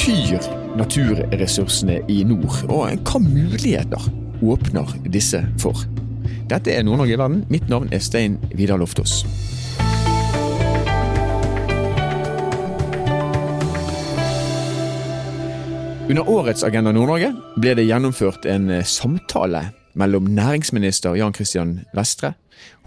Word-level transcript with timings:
betyr 0.00 0.40
naturressursene 0.80 1.98
i 2.08 2.22
nord, 2.24 2.62
og 2.72 2.88
hva 3.04 3.18
muligheter 3.20 4.06
åpner 4.40 4.88
disse 5.12 5.42
for? 5.60 5.76
Dette 6.48 6.72
er 6.72 6.86
Nord-Norge 6.86 7.12
i 7.12 7.18
verden. 7.20 7.42
Mitt 7.52 7.68
navn 7.68 7.90
er 7.92 8.00
Stein 8.00 8.38
Vidar 8.56 8.80
Loftaas. 8.80 9.26
Under 16.08 16.24
årets 16.32 16.64
Agenda 16.64 16.94
Nord-Norge 16.96 17.34
ble 17.60 17.76
det 17.76 17.84
gjennomført 17.90 18.48
en 18.48 18.70
eh, 18.72 18.86
samtale 18.88 19.66
mellom 19.94 20.28
næringsminister 20.36 21.14
Jan 21.18 21.34
Christian 21.34 21.80
Vestre, 21.94 22.34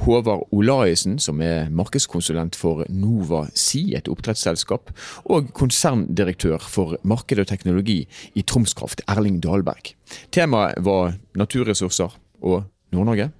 Håvard 0.05 0.47
Olaisen, 0.52 1.20
som 1.20 1.41
er 1.41 1.70
markedskonsulent 1.73 2.55
for 2.55 2.85
Nova 2.89 3.45
Si, 3.57 3.93
et 3.97 4.09
oppdrettsselskap, 4.11 4.91
og 5.25 5.53
konserndirektør 5.58 6.61
for 6.61 6.97
marked 7.03 7.41
og 7.41 7.47
teknologi 7.49 8.03
i 8.35 8.41
Tromskraft, 8.41 9.02
Erling 9.08 9.41
Dahlberg. 9.44 9.94
Temaet 10.31 10.81
var 10.85 11.16
naturressurser 11.35 12.13
og 12.41 12.63
Nord-Norge. 12.94 13.31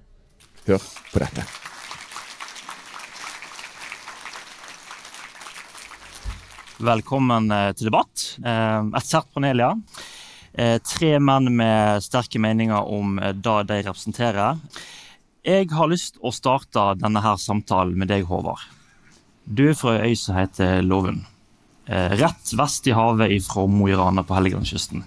Hør 0.66 0.82
på 1.12 1.22
dette. 1.22 1.44
Velkommen 6.84 7.52
eh, 7.54 7.70
til 7.78 7.88
debatt. 7.88 8.24
Eh, 8.42 8.80
et 8.98 9.06
sært 9.06 9.30
panel, 9.34 9.62
ja. 9.62 9.72
Eh, 10.54 10.78
tre 10.78 11.18
menn 11.18 11.50
med 11.56 12.02
sterke 12.04 12.38
meninger 12.38 12.90
om 12.90 13.18
det 13.18 13.56
de 13.70 13.80
representerer. 13.82 14.60
Jeg 15.44 15.68
har 15.74 15.90
lyst 15.90 16.16
å 16.22 16.32
starte 16.32 16.86
denne 17.02 17.20
her 17.20 17.36
samtalen 17.36 17.98
med 17.98 18.08
deg, 18.08 18.24
Håvard. 18.30 18.62
Du 19.44 19.66
er 19.68 19.76
fra 19.76 19.98
ei 19.98 20.14
øy 20.14 20.16
som 20.16 20.38
heter 20.38 20.80
Lovund. 20.82 21.26
Rett 21.84 22.54
vest 22.56 22.86
i 22.88 22.94
havet 22.96 23.34
fra 23.44 23.66
Mo 23.68 23.90
i 23.90 23.96
Rana 23.98 24.22
på 24.24 24.38
Helgelandskysten. 24.38 25.02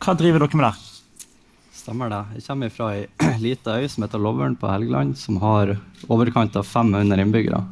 Hva 0.00 0.12
driver 0.16 0.44
dere 0.44 0.58
med 0.58 0.66
der? 0.66 0.82
Stemmer 1.80 2.10
det. 2.12 2.20
Jeg 2.36 2.44
kommer 2.44 2.72
fra 2.72 2.90
ei 2.94 3.06
lita 3.44 3.78
øy 3.80 3.86
som 3.88 4.04
heter 4.04 4.20
Lovern 4.20 4.56
på 4.58 4.68
Helgeland, 4.68 5.16
som 5.18 5.38
har 5.40 5.74
overkant 6.08 6.56
av 6.60 6.68
500 6.68 7.20
innbyggere. 7.24 7.62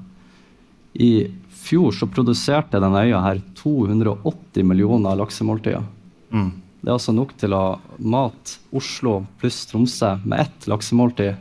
I 0.94 1.28
fjor 1.69 1.92
så 1.92 2.08
produserte 2.08 2.80
denne 2.80 3.05
øya 3.05 3.20
her 3.25 3.42
280 3.60 4.64
millioner 4.64 5.19
laksemåltider. 5.20 5.84
Mm. 6.32 6.50
Det 6.89 6.92
er 6.94 6.97
altså 6.97 7.12
nok 7.12 7.34
til 7.36 7.53
å 7.53 7.64
mate 8.00 8.55
Oslo 8.78 9.19
pluss 9.36 9.58
Tromsø 9.69 10.14
med 10.25 10.41
ett 10.41 10.67
laksemåltid 10.72 11.34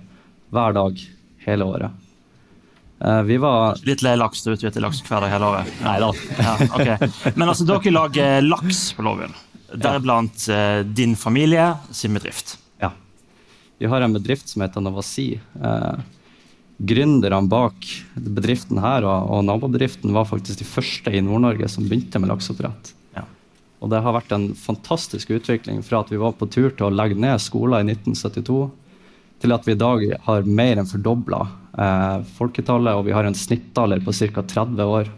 hver 0.52 0.74
dag 0.76 0.98
hele 1.46 1.68
året. 1.72 2.02
Uh, 3.00 3.22
vi 3.24 3.38
var 3.40 3.80
Litt 3.88 4.04
lei 4.04 4.18
laks 4.20 4.44
du 4.44 4.50
spiser 4.58 4.84
laks 4.84 5.00
hver 5.08 5.24
dag 5.24 5.32
hele 5.32 5.54
året? 5.54 5.70
Nei 5.86 5.94
da. 6.04 6.10
Ja, 6.36 6.58
okay. 6.68 7.32
Men 7.40 7.46
altså, 7.46 7.64
dere 7.70 7.94
lager 7.96 8.44
laks 8.44 8.82
på 8.98 9.08
Lovund. 9.08 9.40
Deriblant 9.72 10.50
uh, 10.52 10.82
din 10.84 11.16
familie 11.16 11.70
sin 11.96 12.20
bedrift. 12.20 12.58
Ja. 12.84 12.92
Vi 13.80 13.88
har 13.88 14.04
en 14.04 14.20
bedrift 14.20 14.52
som 14.52 14.68
heter 14.68 14.84
Novasi. 14.84 15.30
Uh, 15.64 15.96
gründerne 16.92 17.48
bak 17.48 17.88
bedriften 18.20 18.84
her 18.84 19.08
og, 19.08 19.32
og, 19.32 19.48
nabobedriften 19.48 20.12
var 20.12 20.28
faktisk 20.28 20.60
de 20.60 20.68
første 20.76 21.16
i 21.16 21.24
Nord-Norge 21.24 21.72
som 21.72 21.88
begynte 21.88 22.20
med 22.20 22.36
lakseoppdrett. 22.36 22.97
Ja. 23.78 23.84
Og 23.86 23.92
det 23.94 24.02
har 24.02 24.16
vært 24.16 24.34
en 24.34 24.50
fantastisk 24.58 25.30
utvikling 25.36 25.84
fra 25.86 26.02
at 26.02 26.12
vi 26.12 26.18
var 26.18 26.34
på 26.38 26.50
tur 26.50 26.72
til 26.72 26.88
å 26.88 26.94
legge 26.94 27.18
ned 27.20 27.38
skoler 27.44 27.84
i 27.84 27.94
1972, 27.94 28.62
til 29.44 29.54
at 29.54 29.68
vi 29.68 29.76
i 29.76 29.80
dag 29.80 30.06
har 30.26 30.48
mer 30.50 30.82
enn 30.82 30.90
fordobla 30.90 31.44
eh, 31.78 32.24
folketallet, 32.40 32.98
og 32.98 33.06
vi 33.06 33.14
har 33.14 33.28
en 33.28 33.38
snittalder 33.38 34.02
på 34.02 34.16
ca. 34.18 34.42
30 34.42 34.94
år. 34.98 35.12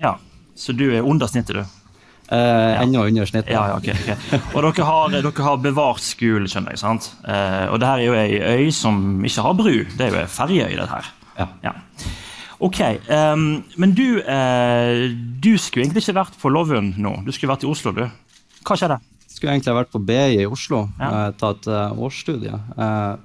Ja, 0.00 0.16
så 0.56 0.72
du 0.72 0.88
er 0.88 1.04
under 1.04 1.28
snittet, 1.28 1.60
du? 1.60 1.82
Eh, 2.32 2.82
ennå 2.82 3.04
under 3.06 3.28
snittet. 3.28 3.52
Ja, 3.52 3.68
ja, 3.68 3.76
okay, 3.76 3.94
okay. 3.94 4.40
Og 4.54 4.64
dere 4.64 4.88
har, 4.88 5.12
dere 5.14 5.46
har, 5.46 5.60
bevart 5.62 6.02
skolen, 6.02 6.48
skjønner 6.50 6.74
jeg. 6.74 6.82
sant? 6.82 7.12
Eh, 7.28 7.66
og 7.68 7.80
det 7.82 7.90
her 7.90 8.02
er 8.02 8.08
jo 8.08 8.16
ei 8.16 8.64
øy 8.64 8.72
som 8.74 9.20
ikke 9.20 9.44
har 9.46 9.58
bru. 9.60 9.74
Det 9.92 10.08
er 10.08 10.14
jo 10.14 10.22
ei 10.24 10.30
ferjeøy, 10.32 10.72
dette 10.80 10.94
her. 10.94 11.12
Ja. 11.36 11.50
ja. 11.68 11.76
Ok, 12.58 12.80
um, 13.10 13.62
Men 13.76 13.92
du, 13.92 14.20
uh, 14.24 15.12
du 15.42 15.52
skulle 15.60 15.84
egentlig 15.84 16.06
ikke 16.06 16.16
vært 16.16 16.38
på 16.40 16.52
Lovund 16.52 16.96
nå. 17.00 17.12
Du 17.26 17.32
skulle 17.34 17.52
vært 17.52 17.66
i 17.66 17.70
Oslo, 17.70 17.92
du. 17.92 18.06
Hva 18.66 18.78
skjedde? 18.78 18.98
Skulle 19.28 19.52
egentlig 19.52 19.76
vært 19.76 19.92
på 19.92 20.00
BI 20.00 20.40
i 20.40 20.48
Oslo, 20.48 20.86
ja. 20.96 21.10
uh, 21.12 21.30
tatt 21.36 21.68
uh, 21.68 21.92
årsstudie. 21.92 22.56
Uh, 22.78 23.20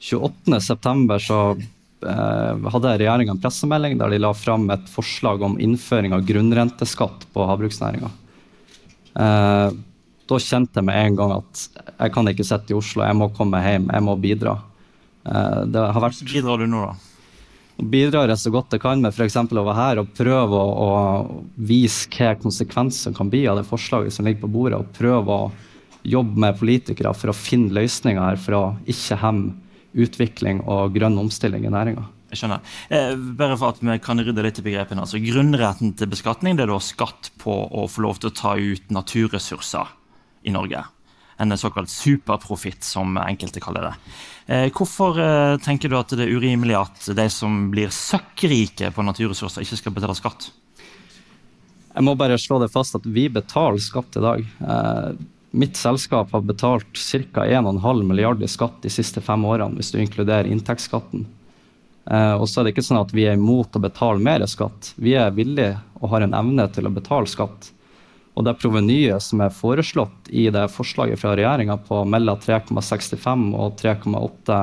28.9. 0.00 1.18
så 1.20 1.40
uh, 1.52 2.68
hadde 2.72 2.96
regjeringa 3.00 3.34
en 3.34 3.40
pressemelding 3.40 3.98
der 4.00 4.12
de 4.12 4.20
la 4.20 4.32
fram 4.36 4.66
et 4.72 4.88
forslag 4.92 5.44
om 5.44 5.58
innføring 5.60 6.16
av 6.16 6.24
grunnrenteskatt 6.28 7.28
på 7.36 7.48
havbruksnæringa. 7.48 8.10
Uh, 9.14 9.70
da 10.24 10.40
kjente 10.40 10.80
jeg 10.80 10.88
med 10.88 10.96
en 10.96 11.16
gang 11.20 11.34
at 11.36 11.66
jeg 11.98 12.12
kan 12.14 12.28
ikke 12.32 12.46
sitte 12.48 12.72
i 12.72 12.78
Oslo, 12.78 13.04
jeg 13.04 13.16
må 13.20 13.28
komme 13.36 13.60
hjem, 13.60 13.90
jeg 13.92 14.04
må 14.08 14.16
bidra. 14.20 14.58
Uh, 15.24 15.64
det 15.68 15.84
har 15.84 16.04
vært... 16.04 16.24
Bidrar 16.32 16.64
du 16.64 16.68
nå, 16.68 16.88
da? 16.88 17.13
Bidrar 17.74 18.30
jeg 18.30 18.38
så 18.38 18.52
godt 18.54 18.76
jeg 18.76 18.82
kan 18.84 19.00
med 19.02 19.10
f.eks. 19.10 19.36
å 19.36 19.64
være 19.66 19.76
her 19.76 20.00
og 20.02 20.12
prøve 20.14 20.58
å, 20.58 20.74
å 20.84 21.54
vise 21.56 22.06
hva 22.14 22.36
konsekvenser 22.38 23.14
kan 23.16 23.30
bli 23.32 23.44
av 23.50 23.58
det 23.58 23.66
forslaget 23.66 24.14
som 24.14 24.28
ligger 24.28 24.44
på 24.44 24.52
bordet, 24.54 24.78
og 24.78 24.94
prøve 24.94 25.34
å 25.34 25.50
jobbe 26.04 26.38
med 26.38 26.58
politikere 26.60 27.14
for 27.16 27.32
å 27.32 27.36
finne 27.36 27.74
løsninger 27.74 28.22
her 28.22 28.38
for 28.38 28.58
å 28.58 28.64
ikke 28.86 29.18
hemme 29.24 29.56
utvikling 29.94 30.62
og 30.70 30.94
grønn 30.94 31.18
omstilling 31.18 31.66
i 31.66 31.72
næringa. 31.72 32.06
Jeg 32.34 32.40
skjønner. 32.40 32.72
Eh, 32.90 33.12
bare 33.38 33.58
for 33.58 33.74
at 33.74 33.82
vi 33.82 33.98
kan 34.02 34.22
rydde 34.22 34.42
litt 34.42 34.58
i 34.58 34.66
begrepene. 34.66 35.04
altså 35.04 35.22
Grunnretten 35.22 35.94
til 35.98 36.10
beskatning 36.10 36.58
det 36.58 36.66
er 36.66 36.72
da 36.72 36.80
skatt 36.82 37.30
på 37.42 37.54
å 37.70 37.86
få 37.90 38.06
lov 38.06 38.18
til 38.18 38.30
å 38.30 38.38
ta 38.38 38.56
ut 38.58 38.90
naturressurser 38.90 39.94
i 40.46 40.54
Norge. 40.54 40.82
En 41.36 41.58
såkalt 41.58 41.90
superprofitt, 41.90 42.84
som 42.84 43.16
enkelte 43.18 43.60
kaller 43.60 43.88
det. 43.88 43.94
Eh, 44.46 44.66
hvorfor 44.76 45.18
eh, 45.20 45.56
tenker 45.64 45.88
du 45.88 45.96
at 45.98 46.12
det 46.12 46.26
er 46.26 46.34
urimelig 46.36 46.76
at 46.76 47.06
de 47.16 47.26
som 47.32 47.70
blir 47.72 47.92
søkkrike 47.94 48.92
på 48.92 49.04
naturressurser, 49.06 49.64
ikke 49.64 49.80
skal 49.80 49.94
betale 49.96 50.16
skatt? 50.18 50.50
Jeg 51.94 52.04
må 52.04 52.16
bare 52.18 52.38
slå 52.40 52.58
det 52.60 52.72
fast 52.74 52.96
at 52.98 53.06
vi 53.06 53.28
betaler 53.32 53.80
skatt 53.82 54.18
i 54.18 54.24
dag. 54.24 54.44
Eh, 54.44 55.08
mitt 55.54 55.78
selskap 55.78 56.34
har 56.34 56.44
betalt 56.44 56.98
ca. 56.98 57.46
1,5 57.46 58.04
milliard 58.04 58.42
i 58.42 58.50
skatt 58.50 58.82
de 58.82 58.92
siste 58.92 59.22
fem 59.24 59.46
årene, 59.46 59.78
hvis 59.78 59.94
du 59.94 60.00
inkluderer 60.02 60.50
inntektsskatten. 60.50 61.26
Og 62.04 62.42
så 62.50 62.60
er 62.60 62.66
det 62.66 62.74
ikke 62.74 62.82
sånn 62.84 62.98
at 63.00 63.14
vi 63.16 63.22
er 63.24 63.38
imot 63.38 63.78
å 63.78 63.80
betale 63.80 64.20
mer 64.20 64.42
skatt. 64.50 64.90
Vi 65.00 65.14
er 65.16 65.30
villige 65.32 65.78
og 66.02 66.10
har 66.12 66.26
en 66.26 66.34
evne 66.36 66.66
til 66.74 66.84
å 66.84 66.92
betale 66.92 67.30
skatt. 67.30 67.70
Og 68.34 68.46
det 68.46 68.56
provenyet 68.58 69.22
som 69.22 69.42
er 69.44 69.54
foreslått 69.54 70.30
i 70.34 70.48
det 70.52 70.66
forslaget 70.74 71.20
fra 71.20 71.36
regjeringa 71.38 71.76
på 71.86 72.00
mellom 72.08 72.40
3,65 72.42 73.44
og 73.54 73.76
3,8 73.78 74.60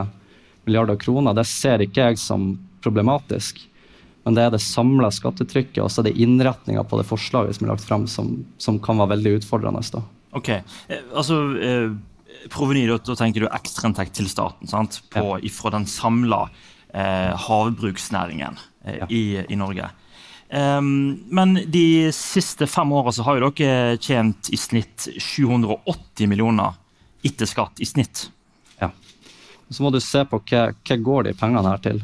milliarder 0.67 0.99
kroner, 0.99 1.35
det 1.37 1.47
ser 1.49 1.83
ikke 1.83 2.09
jeg 2.09 2.19
som 2.19 2.53
problematisk. 2.83 3.63
Men 4.25 4.35
det 4.37 4.43
er 4.43 4.53
det 4.53 4.61
samla 4.61 5.09
skattetrykket 5.13 5.81
og 5.81 5.89
så 5.89 6.03
er 6.03 6.11
det 6.11 6.19
innretninga 6.21 6.83
på 6.85 6.99
det 6.99 7.07
forslaget 7.09 7.57
som 7.57 7.65
er 7.65 7.73
lagt 7.73 7.87
fram, 7.87 8.05
som, 8.11 8.35
som 8.61 8.77
kan 8.83 8.99
være 9.01 9.15
veldig 9.15 9.39
utfordrende. 9.39 9.83
Da. 9.95 10.05
Ok, 10.37 10.55
eh, 10.59 11.03
altså... 11.13 11.43
Eh, 11.57 11.91
Proveny, 12.49 12.87
da, 12.89 12.97
da 13.05 13.13
tenker 13.19 13.43
du 13.43 13.49
ekstrainntekt 13.53 14.15
til 14.17 14.25
staten 14.31 14.69
sant? 14.69 15.01
På, 15.13 15.35
ja. 15.37 15.49
fra 15.53 15.71
den 15.75 15.85
samla 15.89 16.47
eh, 16.93 17.33
havbruksnæringen 17.37 18.57
eh, 18.85 18.97
ja. 18.97 19.07
i, 19.09 19.21
i, 19.45 19.57
Norge. 19.59 19.89
Um, 20.51 21.23
men 21.31 21.55
de 21.71 22.11
siste 22.11 22.67
fem 22.67 22.91
åra 22.91 23.13
har 23.23 23.39
jo 23.39 23.51
dere 23.55 23.97
tjent 24.03 24.49
i 24.51 24.59
snitt 24.59 25.07
780 25.15 26.27
millioner 26.27 26.75
etter 27.23 27.47
skatt 27.47 27.79
i 27.79 27.87
snitt. 27.87 28.25
Ja. 28.81 28.91
Så 29.69 29.83
må 29.83 29.93
du 29.93 30.01
se 30.03 30.25
på 30.27 30.41
hva, 30.49 30.71
hva 30.75 30.97
går 30.97 31.29
de 31.29 31.35
pengene 31.39 31.71
her 31.71 31.83
til. 31.85 32.01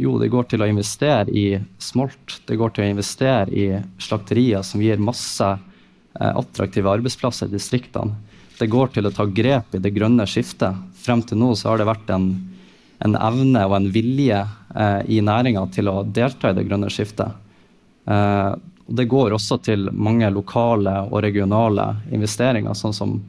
Jo, 0.00 0.14
det 0.20 0.30
går 0.32 0.46
til 0.48 0.62
å 0.62 0.68
investere 0.70 1.28
i 1.34 1.58
smolt. 1.82 2.38
Det 2.46 2.56
går 2.56 2.76
til 2.76 2.86
å 2.86 2.92
investere 2.92 3.50
i 3.50 3.66
slakterier 4.00 4.62
som 4.64 4.80
gir 4.80 5.02
masse 5.02 5.48
eh, 5.50 6.30
attraktive 6.30 6.92
arbeidsplasser 6.94 7.50
i 7.50 7.56
distriktene. 7.56 8.16
Det 8.60 8.68
går 8.70 8.94
til 8.94 9.08
å 9.08 9.12
ta 9.12 9.26
grep 9.26 9.74
i 9.74 9.82
det 9.82 9.92
grønne 9.96 10.24
skiftet. 10.28 10.78
Frem 11.00 11.24
til 11.26 11.40
nå 11.40 11.52
så 11.58 11.72
har 11.72 11.80
det 11.80 11.90
vært 11.90 12.14
en 12.14 12.30
en 13.00 13.16
evne 13.16 13.62
og 13.68 13.76
en 13.78 13.88
vilje 13.92 14.40
eh, 14.40 15.00
i 15.08 15.20
næringa 15.24 15.64
til 15.74 15.88
å 15.88 16.02
delta 16.04 16.50
i 16.50 16.56
det 16.56 16.66
grønne 16.68 16.90
skiftet. 16.92 17.32
Eh, 18.04 18.54
det 18.90 19.06
går 19.10 19.36
også 19.36 19.60
til 19.62 19.90
mange 19.92 20.30
lokale 20.34 20.96
og 21.06 21.20
regionale 21.22 21.84
investeringer, 22.10 22.74
sånn 22.74 22.96
som 22.96 23.20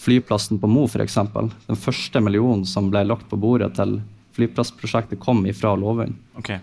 flyplassen 0.00 0.60
på 0.60 0.70
Mo 0.70 0.86
f.eks. 0.88 1.18
Den 1.66 1.76
første 1.76 2.22
millionen 2.24 2.64
som 2.68 2.88
ble 2.92 3.04
lagt 3.04 3.28
på 3.28 3.36
bordet 3.40 3.74
til 3.76 3.98
flyplassprosjektet, 4.38 5.20
kom 5.20 5.44
ifra 5.50 5.74
Lovund. 5.76 6.16
Okay. 6.40 6.60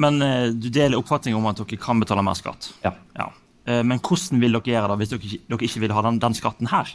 Men 0.00 0.22
eh, 0.22 0.48
du 0.56 0.70
deler 0.72 0.96
oppfatningen 0.98 1.38
om 1.38 1.50
at 1.50 1.60
dere 1.60 1.80
kan 1.80 2.00
betale 2.00 2.24
mer 2.24 2.38
skatt? 2.38 2.72
Ja. 2.84 2.94
ja. 3.18 3.28
Eh, 3.68 3.82
men 3.84 4.00
hvordan 4.00 4.40
vil 4.40 4.56
dere 4.56 4.76
gjøre 4.76 4.92
det 4.92 5.00
hvis 5.02 5.12
dere, 5.12 5.40
dere 5.52 5.68
ikke 5.68 5.84
vil 5.84 5.96
ha 5.96 6.04
den, 6.08 6.20
den 6.22 6.38
skatten 6.38 6.70
her? 6.72 6.92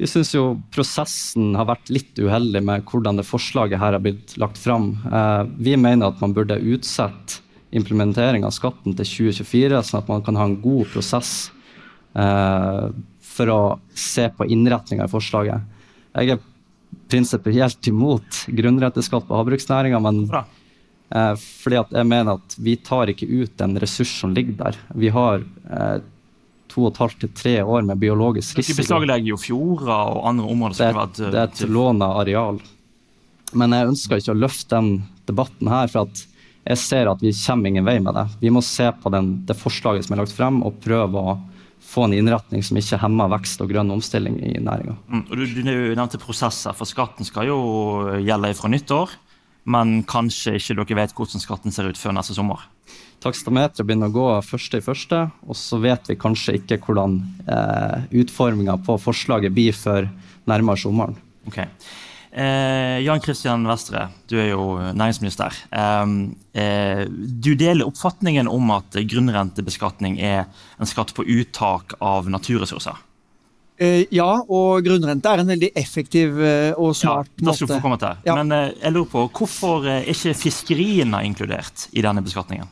Vi 0.00 0.08
syns 0.08 0.32
jo 0.34 0.56
prosessen 0.74 1.52
har 1.54 1.68
vært 1.68 1.92
litt 1.92 2.16
uheldig 2.18 2.62
med 2.64 2.88
hvordan 2.88 3.20
det 3.20 3.28
forslaget 3.28 3.78
her 3.78 3.94
har 3.94 4.02
blitt 4.02 4.38
lagt 4.40 4.58
fram. 4.58 4.94
Eh, 5.04 5.42
vi 5.68 5.76
mener 5.76 6.08
at 6.08 6.22
man 6.24 6.34
burde 6.36 6.56
utsette 6.58 7.42
implementering 7.72 8.44
av 8.44 8.52
skatten 8.54 8.94
til 8.98 9.08
2024, 9.08 9.82
sånn 9.88 10.02
at 10.02 10.10
man 10.10 10.24
kan 10.24 10.38
ha 10.38 10.46
en 10.48 10.58
god 10.62 10.90
prosess 10.92 11.50
eh, 12.14 12.88
for 13.32 13.52
å 13.52 13.60
se 13.96 14.28
på 14.36 14.46
innretninga 14.52 15.08
i 15.08 15.12
forslaget. 15.12 15.68
Jeg 16.12 16.34
er 16.34 16.42
prinsipielt 17.12 17.88
imot 17.88 18.44
grunnrenteskatt 18.52 19.28
på 19.28 19.38
havbruksnæringa, 19.38 20.00
men 20.04 20.24
eh, 20.28 21.34
fordi 21.40 21.80
at 21.80 21.94
jeg 21.96 22.08
mener 22.08 22.36
at 22.36 22.56
vi 22.60 22.76
tar 22.76 23.12
ikke 23.12 23.28
ut 23.30 23.54
den 23.60 23.78
ressurs 23.80 24.12
som 24.20 24.34
ligger 24.36 24.58
der. 24.66 24.80
Vi 24.92 25.12
har 25.14 25.40
eh, 25.42 25.96
to 26.72 26.86
og 26.86 26.92
et 26.92 27.00
halvt 27.02 27.24
til 27.24 27.32
tre 27.36 27.54
år 27.62 27.88
med 27.88 28.00
biologisk 28.00 28.60
risiko. 28.60 28.76
Dere 28.76 28.84
beslaglegger 28.84 29.32
jo 29.32 29.40
fjorder 29.40 30.12
og 30.12 30.28
andre 30.28 30.52
områder. 30.54 30.78
Det 30.78 30.92
er, 30.92 31.32
det 31.32 31.40
er 31.40 31.48
et 31.48 31.64
låna 31.72 32.12
areal. 32.20 32.60
Men 33.56 33.76
jeg 33.76 33.90
ønsker 33.92 34.20
ikke 34.20 34.32
å 34.32 34.40
løfte 34.40 34.76
den 34.78 34.92
debatten 35.28 35.68
her, 35.68 35.90
for 35.92 36.08
at 36.08 36.22
jeg 36.62 36.78
ser 36.78 37.10
at 37.10 37.22
vi 37.22 37.32
kommer 37.34 37.72
ingen 37.72 37.86
vei 37.86 37.96
med 38.02 38.14
det. 38.14 38.26
Vi 38.42 38.52
må 38.54 38.62
se 38.62 38.86
på 39.02 39.10
den, 39.12 39.34
det 39.48 39.58
forslaget 39.58 40.06
som 40.06 40.14
er 40.14 40.22
lagt 40.22 40.36
frem, 40.36 40.60
og 40.62 40.78
prøve 40.84 41.18
å 41.18 41.34
få 41.82 42.06
en 42.06 42.14
innretning 42.14 42.62
som 42.64 42.78
ikke 42.78 43.00
hemmer 43.02 43.30
vekst 43.34 43.60
og 43.64 43.72
grønn 43.72 43.90
omstilling 43.90 44.38
i 44.46 44.54
næringa. 44.62 44.94
Mm, 45.10 45.24
du, 45.32 45.42
du 45.42 45.62
nevnte 45.66 46.20
prosesser, 46.22 46.76
for 46.78 46.88
skatten 46.88 47.26
skal 47.26 47.50
jo 47.50 47.58
gjelde 48.22 48.54
fra 48.58 48.70
nyttår. 48.70 49.18
Men 49.62 50.00
kanskje 50.10 50.56
ikke 50.58 50.74
dere 50.80 50.98
vet 50.98 51.12
hvordan 51.14 51.42
skatten 51.42 51.74
ser 51.74 51.86
ut 51.86 51.98
før 51.98 52.16
neste 52.16 52.34
sommer? 52.34 52.64
Takstameteret 53.22 53.86
begynner 53.86 54.10
å 54.10 54.14
gå 54.14 54.28
første 54.42 54.80
i 54.80 54.82
første, 54.82 55.20
og 55.46 55.58
så 55.58 55.78
vet 55.82 56.10
vi 56.10 56.18
kanskje 56.18 56.56
ikke 56.58 56.80
hvordan 56.82 57.20
eh, 57.46 58.08
utforminga 58.22 58.80
på 58.82 58.96
forslaget 58.98 59.54
blir 59.54 59.76
før 59.78 60.08
nærmere 60.50 60.82
sommeren. 60.82 61.14
Okay. 61.46 61.70
Eh, 62.32 62.98
Jan 63.04 63.20
Christian 63.20 63.66
Vestre, 63.68 64.06
du 64.30 64.38
er 64.40 64.52
jo 64.54 64.78
næringsminister. 64.96 65.52
Eh, 65.68 66.12
eh, 66.62 67.04
du 67.08 67.52
deler 67.54 67.86
oppfatningen 67.86 68.48
om 68.48 68.72
at 68.72 68.96
grunnrentebeskatning 68.96 70.20
er 70.20 70.46
en 70.78 70.88
skatt 70.88 71.12
på 71.16 71.26
uttak 71.28 71.98
av 72.00 72.30
naturressurser? 72.32 72.96
Eh, 73.82 74.04
ja, 74.14 74.28
og 74.52 74.84
grunnrente 74.84 75.30
er 75.30 75.42
en 75.42 75.48
veldig 75.54 75.72
effektiv 75.78 76.36
eh, 76.44 76.70
og 76.76 76.92
smart 76.96 77.30
ja, 77.40 77.48
måte. 77.48 77.66
Få 77.70 77.80
komme 77.82 77.98
til. 78.00 78.20
Ja. 78.28 78.36
Men 78.38 78.52
eh, 78.54 78.68
jeg 78.76 78.94
lurer 78.94 79.10
på, 79.10 79.24
hvorfor 79.40 79.88
er 79.90 80.06
ikke 80.12 80.36
fiskeriene 80.38 81.24
inkludert 81.26 81.88
i 81.92 82.04
denne 82.04 82.24
beskatningen? 82.24 82.70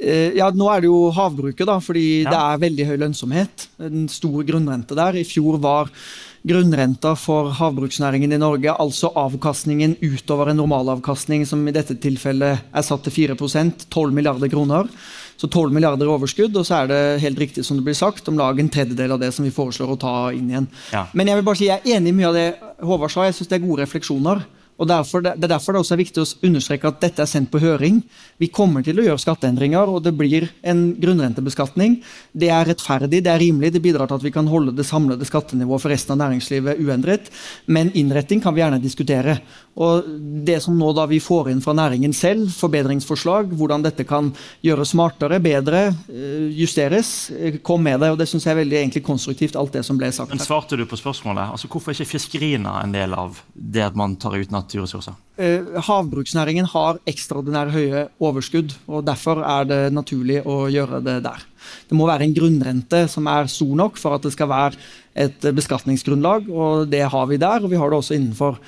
Ja, 0.00 0.46
Nå 0.56 0.64
er 0.72 0.80
det 0.80 0.88
jo 0.88 1.10
havbruket, 1.12 1.66
da, 1.68 1.74
fordi 1.84 2.22
ja. 2.22 2.30
det 2.30 2.38
er 2.40 2.60
veldig 2.62 2.84
høy 2.88 2.94
lønnsomhet. 3.02 3.66
En 3.84 4.06
stor 4.08 4.46
grunnrente 4.48 4.96
der. 4.96 5.18
I 5.20 5.26
fjor 5.28 5.58
var 5.60 5.90
grunnrenta 6.46 7.14
for 7.18 7.50
havbruksnæringen 7.58 8.32
i 8.32 8.40
Norge, 8.40 8.72
altså 8.72 9.10
avkastningen 9.18 9.96
utover 10.00 10.50
en 10.50 10.60
normalavkastning, 10.62 11.44
som 11.46 11.66
i 11.68 11.74
dette 11.74 11.98
tilfellet 12.00 12.70
er 12.72 12.86
satt 12.86 13.04
til 13.06 13.30
4% 13.34 13.86
12 13.90 14.14
milliarder 14.16 14.52
kroner. 14.52 14.88
Så 15.40 15.48
12 15.48 15.72
milliarder 15.72 16.04
i 16.04 16.12
overskudd, 16.12 16.56
og 16.56 16.66
så 16.68 16.82
er 16.82 16.90
det 16.90 17.02
helt 17.22 17.38
riktig 17.40 17.64
som 17.64 17.78
det 17.78 17.86
blir 17.86 17.96
sagt, 17.96 18.28
om 18.28 18.36
lag 18.40 18.58
en 18.60 18.68
tredjedel 18.72 19.16
av 19.16 19.20
det 19.22 19.30
som 19.32 19.46
vi 19.46 19.52
foreslår 19.54 19.94
å 19.94 20.00
ta 20.00 20.14
inn 20.36 20.50
igjen. 20.52 20.68
Ja. 20.92 21.06
Men 21.16 21.30
jeg 21.30 21.40
vil 21.40 21.46
bare 21.46 21.60
si, 21.60 21.68
jeg 21.70 21.80
er 21.80 21.96
enig 21.96 22.12
i 22.12 22.18
mye 22.18 22.28
av 22.28 22.36
det 22.36 22.48
Håvard 22.84 23.12
sa, 23.12 23.24
jeg 23.28 23.38
syns 23.38 23.48
det 23.48 23.56
er 23.56 23.64
gode 23.64 23.84
refleksjoner. 23.84 24.44
Og 24.80 24.88
derfor, 24.88 25.20
Det 25.20 25.44
er 25.44 25.52
derfor 25.52 25.72
det 25.72 25.82
også 25.82 25.94
er 25.94 26.00
viktig 26.00 26.22
å 26.22 26.46
understreke 26.48 26.88
at 26.88 27.00
dette 27.02 27.20
er 27.22 27.28
sendt 27.28 27.50
på 27.52 27.60
høring. 27.60 28.02
Vi 28.40 28.48
kommer 28.48 28.82
til 28.82 28.98
å 28.98 29.04
gjøre 29.04 29.20
skatteendringer, 29.20 29.88
og 29.88 30.02
det 30.02 30.14
blir 30.16 30.48
en 30.64 30.94
grunnrentebeskatning. 30.96 31.98
Det 32.32 32.48
er 32.48 32.64
rettferdig, 32.64 33.22
det 33.22 33.30
er 33.30 33.42
rimelig, 33.42 33.74
det 33.74 33.82
bidrar 33.84 34.08
til 34.08 34.16
at 34.16 34.24
vi 34.24 34.32
kan 34.32 34.48
holde 34.48 34.72
det 34.72 34.86
samlede 34.88 35.28
skattenivået 35.28 35.82
for 35.82 35.92
resten 35.92 36.16
av 36.16 36.22
næringslivet 36.24 36.80
uendret. 36.80 37.28
Men 37.66 37.92
innretting 37.92 38.40
kan 38.40 38.56
vi 38.56 38.64
gjerne 38.64 38.80
diskutere. 38.80 39.40
Og 39.76 40.08
det 40.44 40.58
som 40.64 40.78
nå 40.78 40.90
da 40.96 41.04
vi 41.06 41.20
får 41.22 41.50
inn 41.52 41.60
fra 41.60 41.74
næringen 41.76 42.12
selv, 42.16 42.48
forbedringsforslag, 42.56 43.52
hvordan 43.56 43.84
dette 43.84 44.04
kan 44.08 44.32
gjøres 44.64 44.94
smartere, 44.94 45.38
bedre, 45.44 45.94
eh, 46.08 46.48
justeres, 46.56 47.30
eh, 47.30 47.60
kom 47.62 47.82
med 47.82 48.00
det. 48.00 48.10
og 48.10 48.18
Det 48.18 48.28
syns 48.28 48.44
jeg 48.44 48.52
er 48.52 48.64
veldig 48.64 48.78
egentlig 48.80 49.04
konstruktivt, 49.04 49.56
alt 49.56 49.72
det 49.72 49.84
som 49.84 49.98
ble 49.98 50.10
sagt. 50.10 50.30
Men 50.30 50.38
svarte 50.38 50.76
du 50.76 50.86
på 50.86 50.96
spørsmålet? 50.96 51.52
Altså 51.52 51.68
Hvorfor 51.68 51.90
er 51.90 52.00
ikke 52.00 52.18
fiskeriene 52.18 52.82
en 52.82 52.92
del 52.92 53.14
av 53.14 53.40
det 53.54 53.82
at 53.82 53.94
man 53.96 54.16
tar 54.16 54.36
ut 54.36 54.50
natt 54.50 54.69
naturressurser? 54.70 55.16
Eh, 55.36 55.66
havbruksnæringen 55.88 56.68
har 56.70 57.00
ekstraordinært 57.10 57.74
høye 57.74 58.06
overskudd, 58.22 58.76
og 58.88 59.04
derfor 59.06 59.42
er 59.42 59.66
det 59.66 59.80
naturlig 59.92 60.40
å 60.46 60.62
gjøre 60.70 61.02
det 61.04 61.18
der. 61.26 61.46
Det 61.90 61.96
må 61.98 62.06
være 62.08 62.24
en 62.24 62.36
grunnrente 62.36 63.04
som 63.10 63.26
er 63.26 63.50
stor 63.50 63.74
nok 63.76 63.98
for 64.00 64.16
at 64.16 64.22
det 64.24 64.32
skal 64.32 64.48
være 64.48 64.78
et 65.20 65.42
beskatningsgrunnlag, 65.56 66.48
og 66.48 66.86
det 66.90 67.02
har 67.10 67.26
vi 67.26 67.40
der. 67.40 67.64
Og 67.64 67.72
vi 67.72 67.80
har 67.80 67.90
det 67.90 67.98
også 67.98 68.16
innenfor 68.16 68.60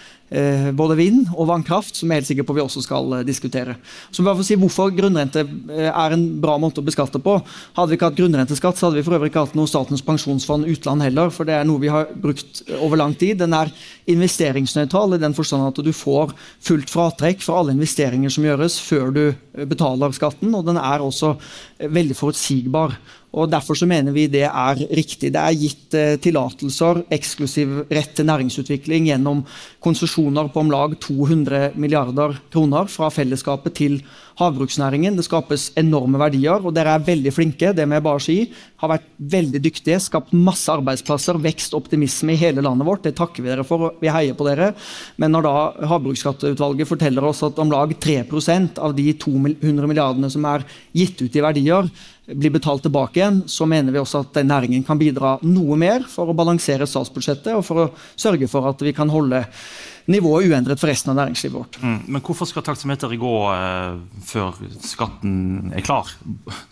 både 0.72 0.96
vind 0.96 1.32
og 1.36 1.48
vannkraft, 1.50 1.96
som 1.98 2.08
jeg 2.08 2.14
er 2.14 2.22
helt 2.22 2.30
sikker 2.30 2.46
på 2.48 2.56
vi 2.56 2.62
også 2.64 2.82
skal 2.84 3.18
eh, 3.18 3.24
diskutere. 3.26 3.76
Så 4.10 4.24
bare 4.24 4.38
for 4.38 4.44
å 4.44 4.48
si 4.48 4.58
Hvorfor 4.62 4.92
grunnrente 4.94 5.42
eh, 5.42 5.88
er 5.90 6.14
en 6.14 6.24
bra 6.42 6.54
måte 6.60 6.82
å 6.82 6.86
beskatte 6.86 7.20
på. 7.22 7.38
Hadde 7.76 7.90
vi 7.90 7.98
ikke 7.98 8.10
hatt 8.10 8.18
grunnrenteskatt, 8.18 8.78
så 8.78 8.88
hadde 8.88 9.00
vi 9.00 9.06
for 9.06 9.16
øvrig 9.18 9.32
ikke 9.32 9.46
hatt 9.46 9.56
noe 9.58 9.70
Statens 9.70 10.04
pensjonsfond 10.06 10.68
utland 10.70 11.04
heller, 11.04 11.32
for 11.34 11.48
det 11.48 11.56
er 11.58 11.66
noe 11.68 11.82
vi 11.82 11.90
har 11.92 12.10
brukt 12.22 12.62
over 12.78 13.00
lang 13.00 13.16
tid. 13.18 13.40
Den 13.42 13.56
er 13.56 13.72
investeringsnøytral 14.12 15.16
i 15.16 15.22
den 15.22 15.36
forstand 15.36 15.68
at 15.68 15.82
du 15.84 15.92
får 15.96 16.34
fullt 16.62 16.92
fratrekk 16.92 17.42
for 17.44 17.60
alle 17.60 17.76
investeringer 17.76 18.32
som 18.32 18.46
gjøres 18.46 18.78
før 18.84 19.10
du 19.16 19.24
eh, 19.30 19.66
betaler 19.68 20.14
skatten, 20.16 20.54
og 20.56 20.68
den 20.68 20.80
er 20.80 21.04
også 21.04 21.36
veldig 21.82 22.16
forutsigbar. 22.18 22.96
Og 23.32 23.48
Derfor 23.48 23.74
så 23.74 23.88
mener 23.88 24.12
vi 24.12 24.26
det 24.28 24.44
er 24.44 24.80
riktig. 24.92 25.32
Det 25.32 25.40
er 25.40 25.56
gitt 25.56 25.94
eh, 25.96 26.16
tillatelser, 26.20 27.02
eksklusiv 27.16 27.86
rett 27.88 28.12
til 28.16 28.28
næringsutvikling, 28.28 29.08
gjennom 29.08 29.40
konsesjoner 30.22 30.48
på 30.48 30.60
om 30.60 30.70
lag 30.70 30.94
200 31.00 31.72
milliarder 31.74 32.38
kroner 32.52 32.86
fra 32.86 33.10
fellesskapet 33.10 33.74
til 33.74 34.02
havbruksnæringen. 34.40 35.16
Det 35.18 35.26
skapes 35.26 35.70
enorme 35.80 36.20
verdier, 36.20 36.62
og 36.62 36.74
dere 36.76 36.96
er 36.96 37.06
veldig 37.06 37.32
flinke. 37.34 37.72
Det 37.76 37.86
må 37.88 37.98
jeg 37.98 38.06
bare 38.06 38.22
si. 38.24 38.36
Har 38.82 38.94
vært 38.94 39.10
veldig 39.34 39.62
dyktige, 39.64 40.00
skapt 40.02 40.32
masse 40.36 40.72
arbeidsplasser, 40.72 41.40
vekst, 41.42 41.76
optimisme 41.78 42.34
i 42.34 42.40
hele 42.40 42.64
landet 42.64 42.88
vårt. 42.88 43.04
Det 43.06 43.14
takker 43.18 43.44
vi 43.44 43.52
dere 43.52 43.66
for, 43.66 43.88
og 43.88 44.02
vi 44.02 44.12
heier 44.12 44.38
på 44.38 44.46
dere. 44.48 44.72
Men 45.20 45.34
når 45.36 45.48
da 45.48 45.54
Havbruksskatteutvalget 45.92 46.90
forteller 46.90 47.28
oss 47.28 47.44
at 47.46 47.60
om 47.62 47.72
lag 47.72 47.92
3% 47.92 48.80
av 48.82 48.96
de 48.96 49.12
200 49.12 49.88
milliardene 49.90 50.32
som 50.32 50.48
er 50.48 50.66
gitt 50.96 51.20
ut 51.22 51.38
i 51.38 51.44
verdier, 51.44 51.92
blir 52.26 52.52
betalt 52.54 52.84
tilbake 52.86 53.18
igjen, 53.18 53.40
så 53.50 53.66
mener 53.66 53.92
vi 53.92 53.98
også 53.98 54.22
at 54.22 54.36
den 54.36 54.50
næringen 54.52 54.84
kan 54.86 55.00
bidra 55.00 55.36
noe 55.42 55.76
mer 55.78 56.04
for 56.08 56.30
å 56.30 56.36
balansere 56.36 56.86
statsbudsjettet 56.86 57.50
og 57.56 57.64
for 57.66 57.82
å 57.82 57.88
sørge 58.14 58.46
for 58.50 58.68
at 58.70 58.84
vi 58.84 58.94
kan 58.94 59.10
holde 59.10 59.42
nivået 60.10 60.50
uendret 60.50 60.80
for 60.80 60.90
resten 60.90 61.12
av 61.12 61.18
næringslivet 61.20 61.56
vårt. 61.56 61.78
Mm, 61.82 61.98
men 62.14 62.22
hvorfor 62.24 62.48
skal 62.48 62.64
taksameteret 62.66 63.20
gå 63.20 63.34
eh, 63.52 64.21
før 64.26 64.56
skatten 64.84 65.72
er 65.74 65.84
klar, 65.84 66.10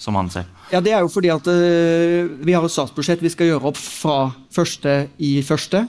som 0.00 0.16
han 0.18 0.30
sier? 0.32 0.48
Ja, 0.72 0.80
Det 0.80 0.92
er 0.94 1.04
jo 1.04 1.10
fordi 1.12 1.32
at 1.34 1.46
eh, 1.50 2.30
vi 2.44 2.54
har 2.56 2.64
et 2.64 2.74
statsbudsjett 2.74 3.22
vi 3.24 3.32
skal 3.32 3.50
gjøre 3.52 3.72
opp 3.72 3.80
fra 3.80 4.32
første 4.54 5.08
i 5.18 5.38
første. 5.46 5.84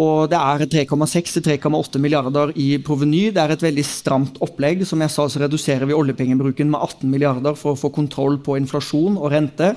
Og 0.00 0.30
det 0.32 0.38
er 0.38 0.64
3,6-3,8 0.72 2.00
milliarder 2.00 2.54
i 2.56 2.78
proveny. 2.84 3.26
Det 3.34 3.42
er 3.42 3.52
et 3.52 3.64
veldig 3.64 3.84
stramt 3.84 4.38
opplegg. 4.40 4.86
Som 4.88 5.02
jeg 5.04 5.12
sa, 5.12 5.26
så 5.28 5.42
reduserer 5.42 5.84
vi 5.88 5.96
oljepengebruken 5.96 6.70
med 6.72 6.80
18 6.80 7.10
milliarder 7.12 7.58
for 7.58 7.74
å 7.74 7.80
få 7.80 7.90
kontroll 7.92 8.38
på 8.40 8.56
inflasjon 8.56 9.18
og 9.20 9.28
rente. 9.34 9.74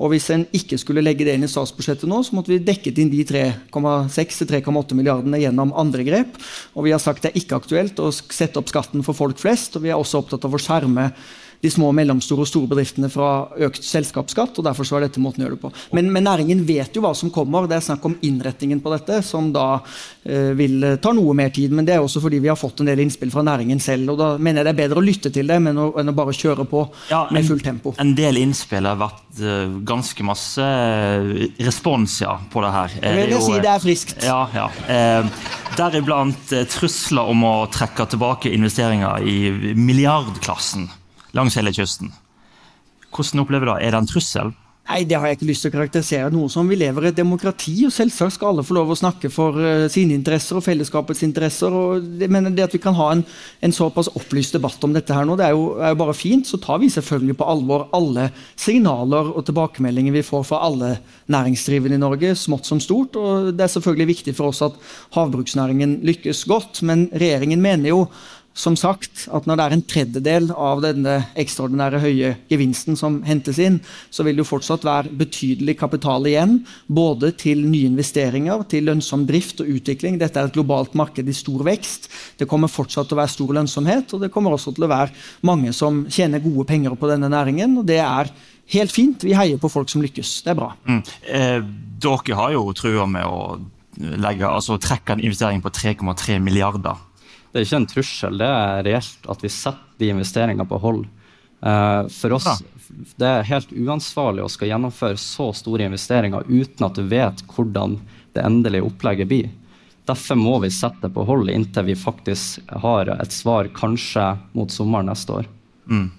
Og 0.00 0.14
hvis 0.14 0.30
en 0.32 0.46
ikke 0.56 0.80
skulle 0.80 1.04
legge 1.04 1.26
det 1.28 1.36
inn 1.36 1.44
i 1.44 1.50
statsbudsjettet 1.52 2.08
nå, 2.08 2.22
så 2.24 2.38
måtte 2.38 2.54
vi 2.54 2.62
dekket 2.64 3.02
inn 3.02 3.12
de 3.12 3.24
3,6-3,8 3.28 4.96
milliardene 4.96 5.42
gjennom 5.44 5.74
andre 5.76 6.06
grep. 6.08 6.38
Og 6.72 6.88
vi 6.88 6.96
har 6.96 7.02
sagt 7.02 7.26
det 7.26 7.34
er 7.34 7.42
ikke 7.42 7.60
aktuelt 7.60 8.00
å 8.00 8.08
sette 8.14 8.62
opp 8.62 8.72
skatten 8.72 9.04
for 9.04 9.18
folk 9.18 9.40
flest, 9.42 9.76
og 9.76 9.84
vi 9.84 9.92
er 9.92 10.00
også 10.00 10.24
opptatt 10.24 10.48
av 10.48 10.56
å 10.56 10.62
skjerme 10.62 11.10
de 11.60 11.70
små, 11.72 11.90
mellomstore 11.96 12.44
og 12.44 12.50
store 12.50 12.70
bedriftene 12.70 13.10
fra 13.12 13.30
økt 13.66 13.84
selskapsskatt. 13.84 14.58
og 14.58 14.66
Derfor 14.66 14.86
så 14.88 14.98
er 14.98 15.06
dette 15.06 15.22
måten 15.22 15.42
å 15.42 15.46
gjøre 15.46 15.56
det 15.56 15.62
på. 15.64 15.72
Men, 15.96 16.10
men, 16.12 16.26
næringen 16.26 16.62
vet 16.66 16.96
jo 16.96 17.04
hva 17.04 17.12
som 17.16 17.32
kommer. 17.32 17.68
Det 17.70 17.78
er 17.78 17.86
snakk 17.86 18.04
om 18.08 18.16
innretningen 18.26 18.82
på 18.84 18.92
dette, 18.92 19.20
som 19.26 19.48
da 19.54 19.66
eh, 20.24 20.52
vil 20.58 20.82
eh, 20.84 20.98
ta 21.02 21.14
noe 21.16 21.36
mer 21.38 21.52
tid. 21.54 21.74
Men 21.76 21.88
det 21.88 21.96
er 21.96 22.04
også 22.04 22.22
fordi 22.24 22.40
vi 22.44 22.50
har 22.52 22.58
fått 22.60 22.82
en 22.82 22.90
del 22.90 23.04
innspill 23.04 23.32
fra 23.32 23.44
næringen 23.46 23.80
selv. 23.82 24.12
og 24.14 24.20
Da 24.20 24.30
mener 24.36 24.62
jeg 24.62 24.68
det 24.68 24.74
er 24.74 24.80
bedre 24.82 25.02
å 25.02 25.06
lytte 25.06 25.32
til 25.34 25.48
det 25.48 25.60
enn 25.60 25.80
å, 25.80 25.88
enn 26.00 26.12
å 26.12 26.16
bare 26.16 26.34
kjøre 26.36 26.66
på 26.68 26.84
ja, 27.10 27.24
med 27.34 27.48
fullt 27.48 27.66
tempo. 27.66 27.94
En 28.02 28.14
del 28.18 28.40
innspill 28.42 28.88
har 28.88 28.98
vært 29.00 29.40
uh, 29.40 29.78
ganske 29.86 30.26
masse 30.26 30.62
uh, 30.62 31.46
respons 31.62 32.20
ja, 32.24 32.36
på 32.52 32.64
det 32.64 32.74
her. 32.74 32.98
Jeg 33.00 33.30
vil 33.32 33.46
si 33.46 33.60
det 33.62 33.72
er 33.72 33.82
friskt. 33.82 34.18
Ja, 34.26 34.42
ja. 34.54 34.68
Eh, 34.90 35.32
Deriblant 35.76 36.52
trusler 36.72 37.28
om 37.28 37.42
å 37.44 37.54
trekke 37.72 38.06
tilbake 38.08 38.52
investeringer 38.54 39.24
i 39.28 39.74
milliardklassen 39.76 40.86
langs 41.36 41.58
hele 41.58 41.74
kysten. 41.76 42.12
Hvordan 43.14 43.44
opplever 43.44 43.68
du 43.68 43.74
det? 43.74 43.82
Er 43.86 43.94
det 43.94 44.02
en 44.02 44.10
trussel? 44.10 44.54
Nei, 44.86 45.02
Det 45.02 45.16
har 45.18 45.26
jeg 45.26 45.40
ikke 45.40 45.48
lyst 45.48 45.64
til 45.64 45.72
å 45.72 45.74
karakterisere 45.74 46.30
noe 46.30 46.50
som. 46.52 46.68
Vi 46.70 46.76
lever 46.78 47.08
i 47.08 47.08
et 47.10 47.16
demokrati, 47.18 47.74
og 47.88 47.94
selvsagt 47.94 48.36
skal 48.36 48.52
alle 48.52 48.64
få 48.66 48.76
lov 48.76 48.92
å 48.94 48.98
snakke 48.98 49.30
for 49.34 49.58
uh, 49.58 49.88
sine 49.90 50.14
interesser 50.14 50.60
og 50.60 50.62
fellesskapets 50.62 51.24
interesser. 51.26 51.74
og 51.74 52.04
det, 52.20 52.28
men 52.30 52.52
det 52.54 52.68
At 52.68 52.76
vi 52.76 52.82
kan 52.82 52.94
ha 52.94 53.08
en, 53.16 53.24
en 53.66 53.74
såpass 53.74 54.12
opplyst 54.14 54.54
debatt 54.54 54.84
om 54.86 54.94
dette 54.94 55.10
her 55.10 55.26
nå, 55.26 55.34
det 55.34 55.48
er 55.48 55.56
jo, 55.56 55.64
er 55.80 55.90
jo, 55.90 55.98
bare 56.04 56.14
fint. 56.14 56.46
Så 56.46 56.60
tar 56.62 56.78
vi 56.78 56.92
selvfølgelig 56.92 57.34
på 57.40 57.48
alvor 57.50 57.88
alle 57.98 58.28
signaler 58.54 59.32
og 59.34 59.42
tilbakemeldinger 59.48 60.14
vi 60.14 60.22
får 60.28 60.46
fra 60.46 60.62
alle 60.68 60.92
næringsdrivende 61.34 61.98
i 61.98 62.04
Norge, 62.04 62.36
smått 62.38 62.70
som 62.70 62.78
stort. 62.78 63.18
og 63.18 63.50
Det 63.58 63.66
er 63.66 63.74
selvfølgelig 63.74 64.12
viktig 64.12 64.36
for 64.38 64.54
oss 64.54 64.62
at 64.62 64.78
havbruksnæringen 65.18 65.98
lykkes 66.06 66.46
godt, 66.46 66.84
men 66.86 67.08
regjeringen 67.10 67.58
mener 67.58 67.90
jo 67.90 68.06
som 68.56 68.76
sagt 68.78 69.26
at 69.36 69.44
når 69.46 69.58
det 69.58 69.64
er 69.64 69.74
en 69.76 69.84
tredjedel 69.92 70.46
av 70.56 70.80
denne 70.84 71.16
ekstraordinære 71.38 72.00
høye 72.00 72.30
gevinsten 72.48 72.96
som 72.96 73.18
hentes 73.26 73.60
inn, 73.60 73.78
så 74.08 74.24
vil 74.24 74.38
det 74.38 74.46
jo 74.46 74.48
fortsatt 74.48 74.86
være 74.86 75.12
betydelig 75.20 75.76
kapital 75.82 76.24
igjen. 76.28 76.58
Både 76.88 77.34
til 77.36 77.66
nye 77.68 77.90
investeringer, 77.90 78.64
til 78.70 78.88
lønnsom 78.88 79.26
drift 79.28 79.60
og 79.60 79.68
utvikling. 79.76 80.16
Dette 80.20 80.40
er 80.40 80.48
et 80.48 80.56
globalt 80.56 80.96
marked 80.96 81.28
i 81.28 81.36
stor 81.36 81.66
vekst. 81.68 82.08
Det 82.40 82.48
kommer 82.48 82.72
fortsatt 82.72 83.10
til 83.10 83.18
å 83.18 83.20
være 83.20 83.34
stor 83.34 83.52
lønnsomhet, 83.58 84.16
og 84.16 84.24
det 84.24 84.32
kommer 84.32 84.56
også 84.56 84.72
til 84.76 84.88
å 84.88 84.92
være 84.94 85.12
mange 85.46 85.74
som 85.76 86.06
tjener 86.08 86.44
gode 86.44 86.64
penger 86.70 86.96
på 86.96 87.12
denne 87.12 87.30
næringen. 87.32 87.76
og 87.76 87.86
det 87.86 88.00
er 88.00 88.32
helt 88.72 88.92
fint. 88.92 89.22
Vi 89.22 89.36
heier 89.36 89.60
på 89.60 89.70
folk 89.70 89.92
som 89.92 90.00
lykkes. 90.02 90.40
Det 90.46 90.54
er 90.54 90.58
bra. 90.58 90.72
Mm. 90.88 91.02
Eh, 91.28 91.58
dere 92.00 92.40
har 92.40 92.56
jo 92.56 92.72
trua 92.72 93.04
med 93.06 93.28
å 93.28 93.60
legge, 93.96 94.48
altså 94.48 94.80
trekke 94.80 95.14
en 95.14 95.22
investering 95.24 95.62
på 95.64 95.72
3,3 95.72 96.40
milliarder 96.40 96.96
det 97.56 97.62
er 97.62 97.68
ikke 97.70 97.78
en 97.80 97.88
trussel, 97.88 98.34
det 98.36 98.46
er 98.52 98.82
reelt 98.84 99.28
at 99.32 99.40
vi 99.40 99.48
setter 99.48 99.96
de 99.96 100.10
investeringene 100.12 100.66
på 100.68 100.80
hold. 100.82 101.06
Uh, 101.64 102.04
for 102.12 102.36
oss 102.36 102.60
det 103.16 103.26
er 103.26 103.46
helt 103.48 103.70
uansvarlig 103.72 104.44
å 104.44 104.50
skal 104.52 104.68
gjennomføre 104.68 105.16
så 105.18 105.48
store 105.56 105.86
investeringer 105.88 106.44
uten 106.50 106.84
at 106.84 106.98
du 106.98 107.06
vet 107.08 107.40
hvordan 107.48 107.96
det 108.36 108.44
endelige 108.44 108.84
opplegget 108.84 109.30
blir. 109.30 109.48
Derfor 110.06 110.36
må 110.38 110.58
vi 110.62 110.70
sette 110.70 111.08
det 111.08 111.14
på 111.16 111.24
hold 111.26 111.48
inntil 111.50 111.88
vi 111.88 111.96
faktisk 111.98 112.60
har 112.84 113.08
et 113.16 113.32
svar 113.32 113.72
kanskje 113.74 114.28
mot 114.52 114.70
sommeren 114.70 115.08
neste 115.08 115.40
år. 115.40 115.48
Mm. 115.88 116.10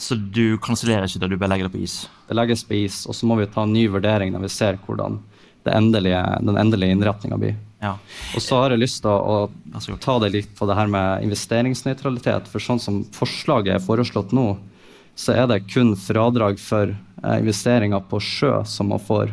Så 0.00 0.16
du 0.16 0.56
kansellerer 0.64 1.06
ikke 1.06 1.20
det, 1.22 1.30
du 1.30 1.38
bare 1.38 1.52
legger 1.54 1.68
det 1.68 1.76
på 1.76 1.84
is? 1.84 2.00
Det 2.26 2.40
legges 2.40 2.64
på 2.66 2.80
is, 2.80 3.04
og 3.04 3.20
så 3.20 3.28
må 3.28 3.36
vi 3.38 3.52
ta 3.52 3.68
en 3.68 3.76
ny 3.76 3.86
vurdering 3.92 4.32
når 4.32 4.48
vi 4.48 4.54
ser 4.56 4.80
hvordan 4.88 5.20
endelige, 5.66 6.24
den 6.46 6.56
endelige 6.56 6.96
innretninga 6.96 7.38
blir. 7.42 7.54
Ja. 7.82 7.96
Og 8.34 8.42
så 8.42 8.58
har 8.60 8.72
jeg 8.72 8.80
lyst 8.80 9.02
til 9.04 9.12
å, 9.12 9.46
å, 9.50 9.98
ta 10.00 10.16
det 10.22 10.32
litt 10.32 10.52
på 10.56 10.68
det 10.68 10.76
her 10.78 10.88
med 10.90 11.26
investeringsnøytralitet. 11.26 12.48
For 12.52 12.62
sånn 12.62 12.80
som 12.82 13.02
forslaget 13.16 13.76
er 13.76 13.84
foreslått 13.84 14.32
nå, 14.36 14.54
så 15.16 15.36
er 15.36 15.48
det 15.50 15.64
kun 15.68 15.94
fradrag 15.98 16.60
for 16.60 16.92
eh, 16.92 17.36
investeringer 17.40 18.02
på 18.08 18.20
sjø 18.20 18.58
som 18.68 18.92
man 18.92 19.00
får 19.00 19.30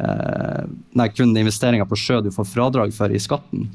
eh, 0.00 0.62
Nei, 0.96 1.08
kun 1.12 1.36
investeringer 1.36 1.88
på 1.88 1.98
sjø 2.00 2.22
du 2.24 2.30
får 2.34 2.48
fradrag 2.52 2.94
for 2.96 3.12
i 3.12 3.20
skatten. 3.20 3.68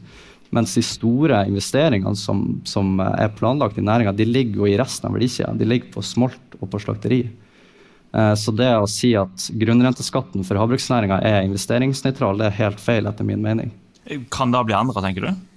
Mens 0.56 0.74
de 0.74 0.82
store 0.86 1.44
investeringene 1.50 2.18
som, 2.18 2.42
som 2.66 2.98
er 3.04 3.30
planlagt 3.38 3.78
i 3.78 3.86
næringa, 3.86 4.16
de 4.18 4.26
ligger 4.26 4.64
jo 4.64 4.70
i 4.70 4.80
resten 4.80 5.10
av 5.10 5.18
verdikjeden. 5.18 5.60
De 5.62 5.68
ligger 5.70 5.92
på 5.94 6.06
smolt 6.06 6.58
og 6.58 6.72
på 6.72 6.82
slakteri. 6.82 7.22
Eh, 8.14 8.34
så 8.36 8.54
det 8.56 8.70
å 8.78 8.88
si 8.90 9.12
at 9.20 9.50
grunnrenteskatten 9.62 10.46
for 10.48 10.60
havbruksnæringa 10.62 11.22
er 11.26 11.46
investeringsnøytral, 11.46 12.40
det 12.42 12.50
er 12.50 12.60
helt 12.64 12.82
feil, 12.84 13.10
etter 13.10 13.28
min 13.28 13.44
mening. 13.46 13.74
Kan 14.34 14.54
det 14.54 14.64
bli 14.66 14.78
endra, 14.78 15.04
tenker 15.06 15.28
du? 15.28 15.49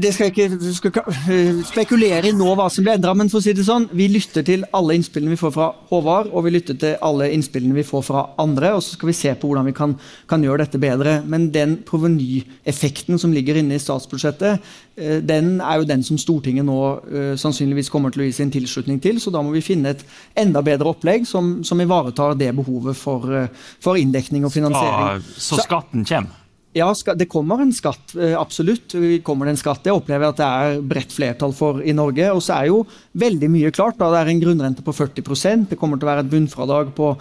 Det 0.00 0.10
skal 0.14 0.26
jeg 0.26 0.32
ikke 0.34 0.72
skal 0.74 0.96
eh, 1.30 1.60
spekulere 1.68 2.30
i 2.30 2.34
nå 2.34 2.48
hva 2.58 2.66
som 2.72 2.82
blir 2.82 2.96
endra, 2.96 3.12
men 3.14 3.28
for 3.30 3.38
å 3.38 3.44
si 3.44 3.52
det 3.54 3.66
sånn, 3.66 3.86
vi 3.94 4.08
lytter 4.10 4.42
til 4.46 4.64
alle 4.74 4.96
innspillene 4.98 5.34
vi 5.34 5.38
får 5.38 5.52
fra 5.54 5.68
Håvard, 5.90 6.32
og 6.34 6.46
vi 6.46 6.54
lytter 6.56 6.78
til 6.80 6.96
alle 7.04 7.28
innspillene 7.34 7.76
vi 7.76 7.86
får 7.86 8.02
fra 8.08 8.24
andre, 8.42 8.72
og 8.74 8.82
så 8.82 8.96
skal 8.96 9.12
vi 9.12 9.16
se 9.16 9.34
på 9.38 9.50
hvordan 9.50 9.68
vi 9.70 9.76
kan, 9.76 9.94
kan 10.30 10.42
gjøre 10.42 10.64
dette 10.64 10.82
bedre. 10.82 11.16
Men 11.30 11.46
den 11.54 11.78
provenyeffekten 11.86 13.20
som 13.22 13.34
ligger 13.36 13.60
inne 13.60 13.78
i 13.78 13.82
statsbudsjettet, 13.82 14.70
eh, 14.98 15.18
den 15.22 15.56
er 15.60 15.80
jo 15.80 15.88
den 15.88 16.02
som 16.06 16.18
Stortinget 16.18 16.66
nå 16.66 16.78
uh, 17.04 17.32
sannsynligvis 17.38 17.90
kommer 17.92 18.14
til 18.14 18.24
å 18.24 18.28
gi 18.28 18.34
sin 18.34 18.52
tilslutning 18.54 19.00
til, 19.04 19.20
så 19.22 19.30
da 19.34 19.42
må 19.44 19.54
vi 19.54 19.64
finne 19.64 19.94
et 19.94 20.06
enda 20.40 20.62
bedre 20.64 20.90
opplegg 20.94 21.28
som, 21.28 21.58
som 21.66 21.82
ivaretar 21.82 22.38
det 22.40 22.50
behovet 22.56 22.98
for, 22.98 23.46
for 23.82 24.00
inndekning 24.00 24.46
og 24.46 24.54
finansiering. 24.54 25.22
Så, 25.36 25.54
så 25.54 25.66
skatten 25.68 26.08
kommer? 26.08 26.43
Ja, 26.74 26.88
det 27.14 27.28
kommer 27.30 27.60
en 27.62 27.70
skatt. 27.72 28.16
Eh, 28.18 28.34
absolutt. 28.34 28.96
kommer 29.22 29.46
det 29.46 29.52
en 29.54 29.60
skatt. 29.60 29.84
Jeg 29.86 29.94
opplever 29.94 30.32
at 30.32 30.40
det 30.40 30.46
er 30.46 30.80
bredt 30.82 31.12
flertall 31.14 31.52
for 31.54 31.78
i 31.78 31.92
Norge. 31.94 32.26
Og 32.34 32.40
så 32.42 32.56
er 32.56 32.66
jo 32.72 32.80
veldig 33.14 33.46
mye 33.52 33.70
klart. 33.70 33.96
da 33.98 34.10
Det 34.10 34.18
er 34.18 34.30
en 34.32 34.40
grunnrente 34.42 34.82
på 34.82 34.90
40% 34.90 35.68
Det 35.70 35.78
kommer 35.78 35.98
til 35.98 36.08
å 36.08 36.10
være 36.10 36.24
et 36.24 36.32
bunnfradrag 36.32 36.90
på 36.96 37.12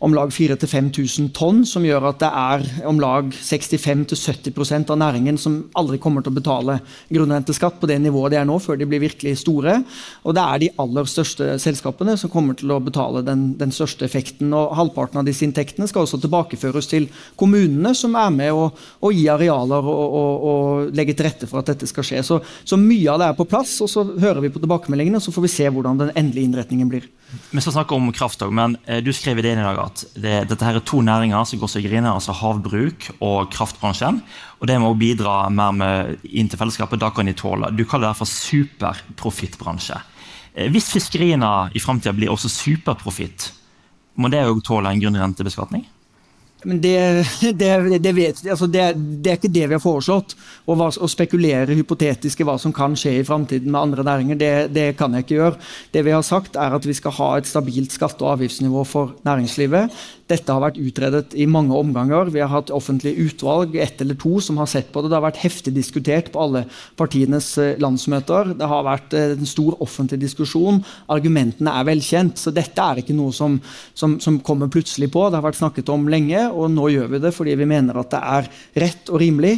om 0.00 0.14
lag 0.14 0.30
4000-5000 0.30 1.32
tonn, 1.34 1.64
som 1.66 1.82
gjør 1.82 2.06
at 2.12 2.20
det 2.20 2.30
er 2.30 2.86
om 2.86 3.00
lag 3.00 3.32
65-70% 3.34 4.90
av 4.94 4.98
næringen 5.02 5.36
som 5.36 5.58
aldri 5.74 5.98
kommer 5.98 6.22
til 6.22 6.30
å 6.30 6.38
betale 6.38 6.78
grunnrenteskatt 7.10 7.80
på 7.80 7.90
det 7.90 7.98
nivået 7.98 8.30
de 8.30 8.38
er 8.38 8.46
nå, 8.46 8.60
før 8.62 8.78
de 8.78 8.86
blir 8.86 9.02
virkelig 9.02 9.40
store. 9.42 9.82
Og 10.22 10.38
det 10.38 10.46
er 10.46 10.62
de 10.62 10.70
aller 10.78 11.10
største 11.10 11.58
selskapene 11.58 12.14
som 12.16 12.30
kommer 12.30 12.54
til 12.54 12.70
å 12.70 12.78
betale 12.78 13.24
den, 13.26 13.58
den 13.58 13.74
største 13.74 14.06
effekten. 14.06 14.54
Og 14.54 14.76
halvparten 14.78 15.18
av 15.18 15.26
disse 15.26 15.42
inntektene 15.42 15.90
skal 15.90 16.06
også 16.06 16.22
tilbakeføres 16.22 16.86
til 16.86 17.10
kommunene, 17.34 17.90
som 17.98 18.14
er 18.14 18.30
med 18.30 18.54
og 18.54 18.78
og 19.00 19.16
gi 19.16 19.22
arealer 19.32 19.86
og, 19.88 20.14
og, 20.20 20.42
og, 20.50 20.90
legge 20.96 21.14
til 21.16 21.24
rette 21.24 21.48
for 21.48 21.62
at 21.62 21.70
dette 21.72 21.88
skal 21.88 22.04
skje. 22.04 22.20
Så, 22.26 22.40
så, 22.68 22.76
mye 22.80 23.08
av 23.08 23.20
det 23.22 23.28
er 23.30 23.38
på 23.38 23.46
plass, 23.48 23.78
og 23.84 23.88
så 23.88 24.04
hører 24.04 24.42
vi 24.44 24.52
på 24.52 24.60
tilbakemeldingene, 24.60 25.20
og 25.20 25.24
så 25.24 25.32
får 25.32 25.46
vi 25.46 25.52
se 25.52 25.68
hvordan 25.72 26.02
den 26.02 26.12
endelige 26.12 26.50
innretningen 26.50 26.90
blir. 26.90 27.06
Vi 27.50 27.62
skal 27.62 27.78
snakke 27.78 27.96
om 27.96 28.10
kraft 28.12 28.42
men 28.50 28.76
eh, 28.84 29.00
du 29.04 29.12
skrev 29.14 29.38
i 29.38 29.44
det 29.46 29.54
i 29.54 29.60
dag 29.60 29.78
at 29.80 30.04
det, 30.16 30.34
dette 30.50 30.66
her 30.66 30.80
er 30.80 30.84
to 30.84 31.00
næringer 31.04 31.46
som 31.48 31.62
går 31.62 31.72
seg 31.72 31.86
griner, 31.88 32.12
altså 32.12 32.34
havbruk 32.36 33.08
og 33.18 33.50
kraftbransjen. 33.54 34.20
Og 34.60 34.68
det 34.68 34.76
må 34.82 34.92
bidra 34.98 35.42
mer 35.48 35.72
med 35.76 36.26
inn 36.28 36.50
til 36.50 36.60
fellesskapet. 36.60 37.00
Da 37.00 37.12
kan 37.14 37.30
de 37.30 37.36
tåle. 37.36 37.70
Du 37.72 37.86
kaller 37.88 38.10
det 38.10 38.20
for 38.20 38.28
superprofittbransje. 38.28 39.96
Eh, 40.52 40.68
hvis 40.72 40.90
fiskeriene 40.92 41.70
i 41.72 41.80
framtida 41.80 42.12
blir 42.16 42.32
også 42.34 42.52
superprofitt, 42.52 43.52
må 44.20 44.28
det 44.28 44.44
òg 44.44 44.60
tåle 44.66 44.92
en 44.92 45.00
grunnrentebeskatning? 45.00 45.86
Men 46.64 46.80
det, 46.80 47.24
det, 47.56 47.98
det, 48.02 48.12
vet, 48.12 48.40
altså 48.44 48.66
det, 48.68 48.82
er 48.92 49.38
ikke 49.38 49.52
det 49.52 49.66
vi 49.70 49.76
har 49.76 49.82
foreslått. 49.82 50.34
Å, 50.68 50.76
å 50.76 51.08
spekulere 51.08 51.76
hypotetisk 51.78 52.42
i 52.42 52.46
hva 52.46 52.58
som 52.60 52.74
kan 52.76 52.96
skje 52.98 53.16
i 53.20 53.26
framtiden 53.26 53.70
med 53.72 53.80
andre 53.80 54.04
næringer, 54.06 54.68
det, 54.68 54.86
kan 54.98 55.14
jeg 55.16 55.24
ikke 55.24 55.38
gjøre. 55.38 55.60
Det 55.94 56.04
vi 56.04 56.14
har 56.14 56.26
sagt, 56.26 56.58
er 56.60 56.76
at 56.76 56.88
vi 56.88 56.96
skal 56.96 57.16
ha 57.16 57.30
et 57.38 57.48
stabilt 57.48 57.94
skatte- 57.96 58.26
og 58.26 58.34
avgiftsnivå 58.36 58.84
for 58.88 59.14
næringslivet. 59.24 59.96
Dette 60.30 60.54
har 60.54 60.62
vært 60.62 60.78
utredet 60.78 61.34
i 61.34 61.46
mange 61.50 61.74
omganger. 61.74 62.30
Vi 62.30 62.42
har 62.42 62.52
hatt 62.52 62.70
offentlig 62.74 63.16
utvalg, 63.24 63.74
ett 63.80 64.02
eller 64.04 64.18
to, 64.20 64.36
som 64.44 64.60
har 64.60 64.68
sett 64.70 64.92
på 64.92 65.02
det. 65.02 65.10
Det 65.10 65.18
har 65.18 65.26
vært 65.26 65.42
heftig 65.42 65.74
diskutert 65.74 66.30
på 66.30 66.44
alle 66.44 66.64
partienes 67.00 67.48
eh, 67.58 67.80
landsmøter. 67.82 68.52
Det 68.60 68.68
har 68.70 68.86
vært 68.86 69.16
eh, 69.16 69.34
en 69.34 69.48
stor 69.48 69.80
offentlig 69.82 70.20
diskusjon. 70.22 70.82
Argumentene 71.10 71.74
er 71.74 71.88
velkjent. 71.88 72.38
Så 72.38 72.54
dette 72.54 72.84
er 72.84 73.02
ikke 73.02 73.16
noe 73.16 73.34
som, 73.34 73.58
som, 73.96 74.20
som 74.22 74.38
kommer 74.46 74.70
plutselig 74.70 75.10
på. 75.10 75.26
Det 75.26 75.40
har 75.40 75.48
vært 75.48 75.58
snakket 75.62 75.90
om 75.90 76.06
lenge 76.12 76.49
og 76.50 76.70
nå 76.72 76.88
gjør 76.92 77.10
vi 77.14 77.20
det 77.22 77.32
fordi 77.34 77.56
vi 77.58 77.68
mener 77.68 78.00
at 78.00 78.10
det 78.12 78.20
er 78.20 78.48
rett 78.84 79.12
og 79.12 79.20
rimelig. 79.22 79.56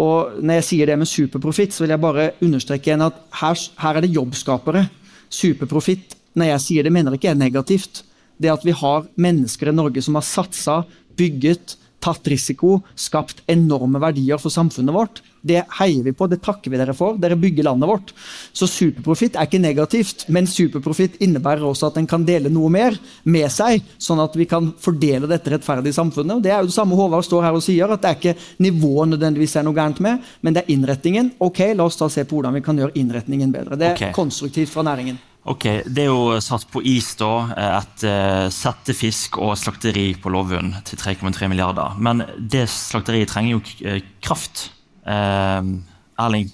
Og 0.00 0.40
når 0.40 0.60
jeg 0.60 0.66
sier 0.70 0.90
det 0.90 0.98
med 1.00 1.10
superprofitt, 1.10 1.74
så 1.74 1.84
vil 1.84 1.94
jeg 1.94 2.02
bare 2.04 2.30
understreke 2.44 2.90
igjen 2.90 3.06
at 3.06 3.20
her, 3.40 3.62
her 3.82 3.98
er 3.98 4.06
det 4.06 4.14
jobbskapere. 4.14 4.84
Superprofitt, 5.32 6.16
når 6.38 6.52
jeg 6.52 6.64
sier 6.66 6.86
det, 6.86 6.92
mener 6.94 7.14
jeg 7.14 7.22
ikke 7.22 7.32
er 7.34 7.40
negativt. 7.40 8.04
Det 8.40 8.50
at 8.50 8.66
vi 8.66 8.74
har 8.74 9.08
mennesker 9.14 9.70
i 9.70 9.76
Norge 9.76 10.02
som 10.02 10.18
har 10.18 10.26
satsa, 10.26 10.82
bygget, 11.14 11.76
tatt 12.04 12.28
risiko, 12.28 12.78
skapt 12.98 13.40
enorme 13.50 14.00
verdier 14.02 14.40
for 14.40 14.52
samfunnet 14.52 14.94
vårt. 14.94 15.22
Det 15.44 15.60
heier 15.78 16.04
vi 16.06 16.12
på, 16.16 16.26
det 16.28 16.40
takker 16.44 16.72
vi 16.72 16.78
dere 16.80 16.94
for. 16.96 17.18
Dere 17.20 17.36
bygger 17.36 17.66
landet 17.66 17.88
vårt. 17.88 18.12
Så 18.56 18.68
superprofitt 18.70 19.36
er 19.36 19.48
ikke 19.48 19.60
negativt, 19.60 20.24
men 20.32 20.48
superprofitt 20.48 21.18
innebærer 21.24 21.66
også 21.68 21.90
at 21.90 21.98
en 22.00 22.08
kan 22.08 22.24
dele 22.24 22.52
noe 22.52 22.70
mer 22.72 22.96
med 23.28 23.50
seg, 23.52 23.84
sånn 24.00 24.22
at 24.24 24.36
vi 24.40 24.48
kan 24.48 24.72
fordele 24.80 25.28
dette 25.30 25.52
rettferdig 25.52 25.92
i 25.92 25.98
samfunnet. 25.98 26.38
Og 26.38 26.46
Det 26.46 26.52
er 26.52 26.62
jo 26.62 26.72
det 26.72 26.78
samme 26.78 26.96
Håvard 26.96 27.28
står 27.28 27.44
her 27.48 27.60
og 27.60 27.64
sier, 27.64 27.92
at 27.92 28.04
det 28.04 28.10
er 28.10 28.18
ikke 28.20 28.64
nivået 28.64 29.12
nødvendigvis 29.12 29.58
er 29.60 29.68
noe 29.68 29.76
gærent 29.76 30.00
med, 30.04 30.32
men 30.40 30.56
det 30.56 30.64
er 30.64 30.74
innretningen. 30.76 31.34
Ok, 31.44 31.60
la 31.76 31.88
oss 31.88 32.00
da 32.00 32.08
se 32.08 32.24
på 32.24 32.40
hvordan 32.40 32.56
vi 32.56 32.64
kan 32.64 32.80
gjøre 32.80 32.96
innretningen 33.00 33.52
bedre. 33.52 33.80
Det 33.80 33.90
er 33.90 33.96
okay. 33.98 34.16
konstruktivt 34.16 34.72
fra 34.72 34.84
næringen. 34.86 35.20
Ok, 35.44 35.64
Det 35.84 36.06
er 36.06 36.08
jo 36.08 36.38
satt 36.40 36.64
på 36.72 36.80
is 36.88 37.10
da, 37.20 37.32
et 37.60 38.04
uh, 38.08 38.46
settefisk 38.48 39.36
og 39.44 39.58
slakteri 39.60 40.14
på 40.16 40.32
Lovund 40.32 40.78
til 40.88 41.00
3,3 41.00 41.50
milliarder. 41.52 41.98
Men 42.00 42.24
det 42.38 42.64
slakteriet 42.72 43.28
trenger 43.32 43.58
jo 43.58 43.60
uh, 43.84 44.00
kraft. 44.24 44.70
Erling 45.04 46.46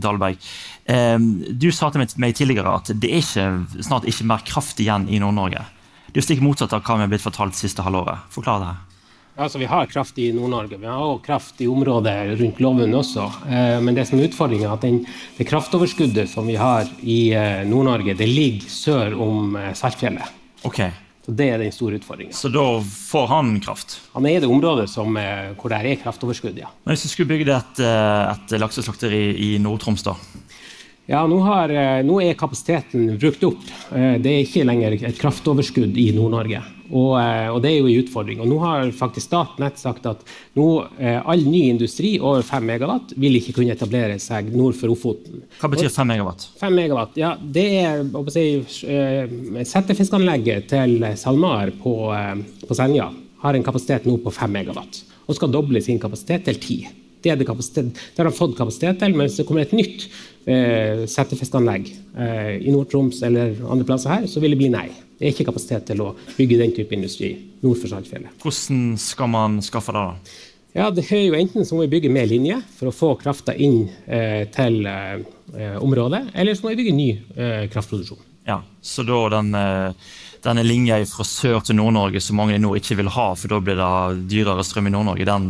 Dahlberg, 0.00 0.38
du 1.60 1.66
sa 1.74 1.90
til 1.92 2.00
meg 2.22 2.32
tidligere 2.38 2.72
at 2.78 2.94
det 2.96 3.10
er 3.10 3.20
ikke, 3.20 3.82
snart 3.84 4.06
ikke 4.08 4.24
mer 4.30 4.46
kraft 4.48 4.80
igjen 4.80 5.04
i 5.12 5.18
Nord-Norge. 5.20 5.66
Det 6.06 6.16
er 6.16 6.22
jo 6.22 6.24
stikk 6.30 6.40
motsatt 6.46 6.72
av 6.72 6.80
hva 6.86 6.96
vi 6.96 7.04
har 7.04 7.12
blitt 7.12 7.26
fortalt 7.26 7.58
siste 7.58 7.84
halvåret. 7.84 8.24
Forklar 8.32 8.62
det. 8.62 8.70
her. 8.70 8.93
Altså, 9.36 9.58
vi 9.58 9.66
har 9.66 9.86
kraft 9.90 10.18
i 10.18 10.28
Nord-Norge. 10.32 10.76
Vi 10.78 10.86
har 10.86 11.00
også 11.02 11.24
kraft 11.24 11.60
i 11.60 11.66
området 11.66 12.36
rundt 12.38 12.60
Lovund 12.62 12.94
også. 12.94 13.24
Eh, 13.50 13.80
men 13.82 13.96
det 13.96 14.06
som 14.06 14.20
er 14.20 14.28
utfordringa, 14.28 14.68
er 14.68 14.74
at 14.76 14.84
den, 14.86 15.00
det 15.38 15.46
kraftoverskuddet 15.50 16.30
som 16.30 16.46
vi 16.46 16.54
har 16.60 16.86
i 17.02 17.32
eh, 17.34 17.64
Nord-Norge, 17.66 18.14
det 18.14 18.28
ligger 18.30 18.70
sør 18.70 19.16
om 19.18 19.56
eh, 19.58 19.72
Saltfjellet. 19.74 20.30
Okay. 20.62 20.92
Så 21.26 21.34
Det 21.34 21.48
er 21.50 21.58
den 21.58 21.74
store 21.74 21.98
utfordringa. 21.98 22.36
Så 22.36 22.52
da 22.52 22.64
får 22.84 23.26
han 23.32 23.50
kraft? 23.64 23.96
Han 24.12 24.28
er 24.28 24.36
i 24.36 24.44
det 24.44 24.50
området 24.50 24.86
som, 24.92 25.16
hvor 25.16 25.72
det 25.72 25.78
er 25.80 26.02
kraftoverskudd, 26.02 26.58
ja. 26.60 26.68
Men 26.84 26.94
Hvis 26.94 27.06
du 27.08 27.10
skulle 27.14 27.32
bygd 27.32 27.48
et, 27.48 27.80
et 27.80 28.54
lakseslakteri 28.60 29.22
i 29.40 29.54
Nord-Troms, 29.64 30.04
da? 30.04 30.14
Ja, 31.06 31.26
nå, 31.26 31.38
har, 31.44 31.68
eh, 31.68 32.00
nå, 32.04 32.20
er 32.22 32.32
kapasiteten 32.34 33.18
brukt 33.18 33.42
opp. 33.44 33.66
Eh, 33.92 34.16
det 34.24 34.30
er 34.30 34.46
ikke 34.46 34.64
lenger 34.64 34.94
et 34.96 35.18
kraftoverskudd 35.20 35.98
i 36.00 36.06
Nord-Norge. 36.16 36.62
Og, 36.88 37.12
eh, 37.20 37.48
og, 37.50 37.60
det 37.60 37.72
er 37.72 37.76
jo 37.76 37.90
en 37.90 38.00
utfordring. 38.00 38.40
Og 38.40 38.48
nå 38.48 38.56
har 38.62 38.88
faktisk 38.96 39.28
Statnett 39.28 39.76
sagt 39.80 40.06
at 40.08 40.24
nå, 40.56 40.66
all 41.00 41.44
ny 41.44 41.66
industri 41.74 42.14
over 42.20 42.40
5 42.44 42.64
megawatt 42.64 43.12
vil 43.20 43.36
ikke 43.36 43.56
kunne 43.58 43.76
etablere 43.76 44.16
seg 44.20 44.48
nord 44.56 44.78
for 44.80 44.92
Ofoten. 44.96 45.44
Hva 45.60 45.68
betyr 45.72 45.92
5 45.92 46.08
megawatt? 46.08 46.48
5 46.60 46.72
megawatt, 46.80 47.20
ja, 47.20 47.36
Det 47.36 47.68
er 47.84 48.04
si, 48.32 48.46
Settefiskanlegget 49.64 50.68
til 50.72 51.04
SalMar 51.20 51.72
på, 51.82 51.94
på 52.64 52.76
Senja 52.76 53.10
har 53.44 53.54
en 53.54 53.64
kapasitet 53.64 54.08
nå 54.08 54.16
på 54.24 54.32
5 54.32 54.52
megawatt 54.56 55.04
og 55.24 55.36
skal 55.36 55.52
doble 55.52 55.80
sin 55.84 56.00
kapasitet 56.00 56.44
til 56.48 56.60
10. 56.60 57.03
Det, 57.24 57.34
det, 57.40 57.84
det 57.84 58.20
har 58.20 58.28
de 58.28 58.36
fått 58.36 58.56
kapasitet 58.58 59.00
til, 59.00 59.16
men 59.16 59.26
hvis 59.26 59.40
det 59.40 59.46
kommer 59.48 59.64
et 59.64 59.74
nytt 59.76 60.06
eh, 60.46 61.04
settefiskanlegg 61.10 61.88
eh, 61.90 62.52
i 62.60 62.74
Nord-Troms 62.74 63.22
eller 63.26 63.56
andre 63.64 63.88
plasser 63.88 64.12
her, 64.12 64.26
så 64.30 64.42
vil 64.44 64.54
det 64.54 64.60
bli 64.60 64.72
nei. 64.74 64.88
Det 65.14 65.28
er 65.28 65.32
ikke 65.34 65.48
kapasitet 65.48 65.86
til 65.88 66.02
å 66.04 66.10
bygge 66.36 66.58
den 66.60 66.74
type 66.76 66.94
industri 66.96 67.32
nord 67.64 67.78
for 67.80 67.90
Saltfjellet. 67.92 68.34
Hvordan 68.42 68.98
skal 69.00 69.30
man 69.32 69.62
skaffe 69.64 69.94
det? 69.94 70.02
da? 70.04 70.34
Ja, 70.74 70.90
det 70.90 71.04
er 71.06 71.22
jo 71.22 71.36
Enten 71.38 71.64
så 71.64 71.76
må 71.76 71.84
vi 71.84 71.92
bygge 71.92 72.10
mer 72.10 72.26
linje 72.26 72.58
for 72.74 72.90
å 72.90 72.94
få 72.94 73.12
krafta 73.20 73.54
inn 73.54 73.84
eh, 74.10 74.42
til 74.52 74.82
eh, 74.90 75.76
området, 75.78 76.26
eller 76.34 76.56
så 76.56 76.66
må 76.66 76.74
vi 76.74 76.80
bygge 76.82 76.96
ny 76.96 77.10
eh, 77.14 77.66
kraftproduksjon. 77.70 78.22
Ja, 78.44 78.62
Så 78.82 79.06
da 79.06 79.28
den, 79.38 79.54
eh, 79.54 79.92
denne 80.44 80.64
linja 80.66 80.98
fra 81.08 81.24
sør 81.24 81.62
til 81.64 81.78
Nord-Norge 81.78 82.20
som 82.20 82.36
mange 82.36 82.58
i 82.58 82.60
nord 82.60 82.82
ikke 82.82 82.98
vil 82.98 83.12
ha, 83.14 83.30
for 83.38 83.54
da 83.54 83.60
blir 83.62 83.78
det 83.78 84.26
dyrere 84.34 84.66
strøm 84.66 84.90
i 84.90 84.92
Nord-Norge, 84.92 85.28
den 85.30 85.46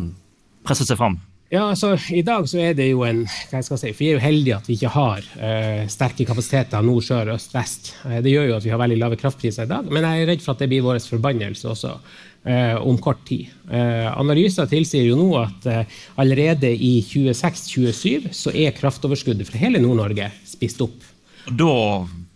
presser 0.65 0.87
seg 0.87 1.01
fram? 1.01 1.19
Ja, 1.53 1.67
altså 1.69 1.93
I 2.11 2.23
dag 2.25 2.47
så 2.49 2.59
er 2.63 2.77
det 2.77 2.87
jo 2.89 3.03
en 3.07 3.23
hva 3.29 3.59
jeg 3.61 3.67
skal 3.67 3.81
si, 3.81 3.91
Vi 3.99 4.09
er 4.09 4.17
jo 4.17 4.23
heldige 4.23 4.57
at 4.57 4.69
vi 4.69 4.79
ikke 4.79 4.93
har 4.95 5.27
uh, 5.37 5.85
sterke 5.93 6.27
kapasiteter 6.27 6.85
nord, 6.85 7.05
sør, 7.05 7.35
øst, 7.37 7.53
vest. 7.55 7.93
Uh, 8.03 8.19
det 8.25 8.33
gjør 8.33 8.49
jo 8.49 8.57
at 8.57 8.65
vi 8.65 8.73
har 8.73 8.81
veldig 8.81 8.99
lave 9.03 9.19
kraftpriser 9.21 9.69
i 9.69 9.71
dag, 9.71 9.91
men 9.93 10.07
jeg 10.09 10.25
er 10.25 10.31
redd 10.33 10.45
for 10.45 10.55
at 10.55 10.65
det 10.65 10.71
blir 10.73 10.87
vår 10.87 11.03
forbannelse 11.05 11.69
også 11.71 11.93
uh, 11.93 12.77
om 12.81 12.99
kort 12.99 13.23
tid. 13.29 13.53
Analyser 13.69 14.69
tilsier 14.71 15.07
jo 15.07 15.19
nå 15.21 15.29
at 15.41 15.69
allerede 16.21 16.73
i 16.73 16.97
26-27 17.05 18.33
så 18.37 18.53
er 18.53 18.77
kraftoverskuddet 18.77 19.49
fra 19.49 19.61
hele 19.61 19.81
Nord-Norge 19.85 20.31
spist 20.49 20.83
opp. 20.85 21.07
Da 21.45 21.75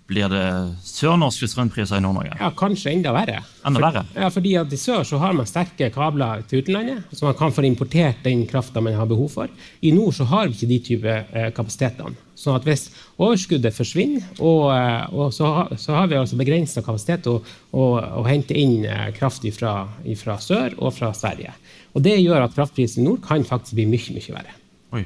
blir 0.09 0.31
det 0.33 0.45
sørnorske 0.89 1.47
strømpriser 1.53 2.01
i 2.01 2.03
Nord-Norge? 2.05 2.39
Ja, 2.41 2.49
kanskje 2.57 2.95
enda 2.95 3.13
verre. 3.13 3.43
Enda 3.69 3.83
verre? 3.83 4.03
For, 4.09 4.23
ja, 4.23 4.31
fordi 4.33 4.55
at 4.57 4.73
I 4.73 4.79
sør 4.81 5.03
så 5.05 5.21
har 5.21 5.35
man 5.37 5.49
sterke 5.49 5.91
kabler 5.93 6.47
til 6.49 6.63
utenlandet, 6.63 7.11
så 7.13 7.27
man 7.29 7.37
kan 7.37 7.53
få 7.53 7.67
importert 7.69 8.23
den 8.25 8.47
krafta 8.49 8.81
man 8.85 8.97
har 8.97 9.11
behov 9.11 9.29
for. 9.35 9.53
I 9.85 9.93
nord 9.93 10.17
så 10.17 10.25
har 10.31 10.49
vi 10.49 10.57
ikke 10.57 10.71
de 10.71 10.81
type 10.87 11.19
eh, 11.19 11.51
kapasitetene. 11.53 12.17
Så 12.39 12.55
at 12.55 12.65
hvis 12.65 12.87
overskuddet 13.19 13.77
forsvinner, 13.77 14.25
og, 14.39 14.71
eh, 14.73 15.13
og 15.13 15.35
så, 15.37 15.53
så, 15.77 15.99
har 15.99 16.09
vi 16.09 16.17
altså 16.17 16.41
begrensa 16.41 16.81
kapasitet 16.87 17.27
til 17.27 17.43
å, 17.43 17.87
å, 17.99 18.25
hente 18.25 18.57
inn 18.57 18.87
eh, 18.89 19.11
kraft 19.17 19.45
fra 19.59 20.41
sør 20.41 20.79
og 20.79 20.95
fra 20.97 21.13
Sverige. 21.13 21.53
Og 21.93 22.03
Det 22.07 22.17
gjør 22.17 22.47
at 22.47 22.57
kraftprisen 22.57 23.05
i 23.05 23.09
nord 23.11 23.21
kan 23.29 23.45
faktisk 23.45 23.77
bli 23.77 23.91
mye, 23.93 24.17
mye 24.17 24.37
verre. 24.41 24.59
Oi. 24.97 25.05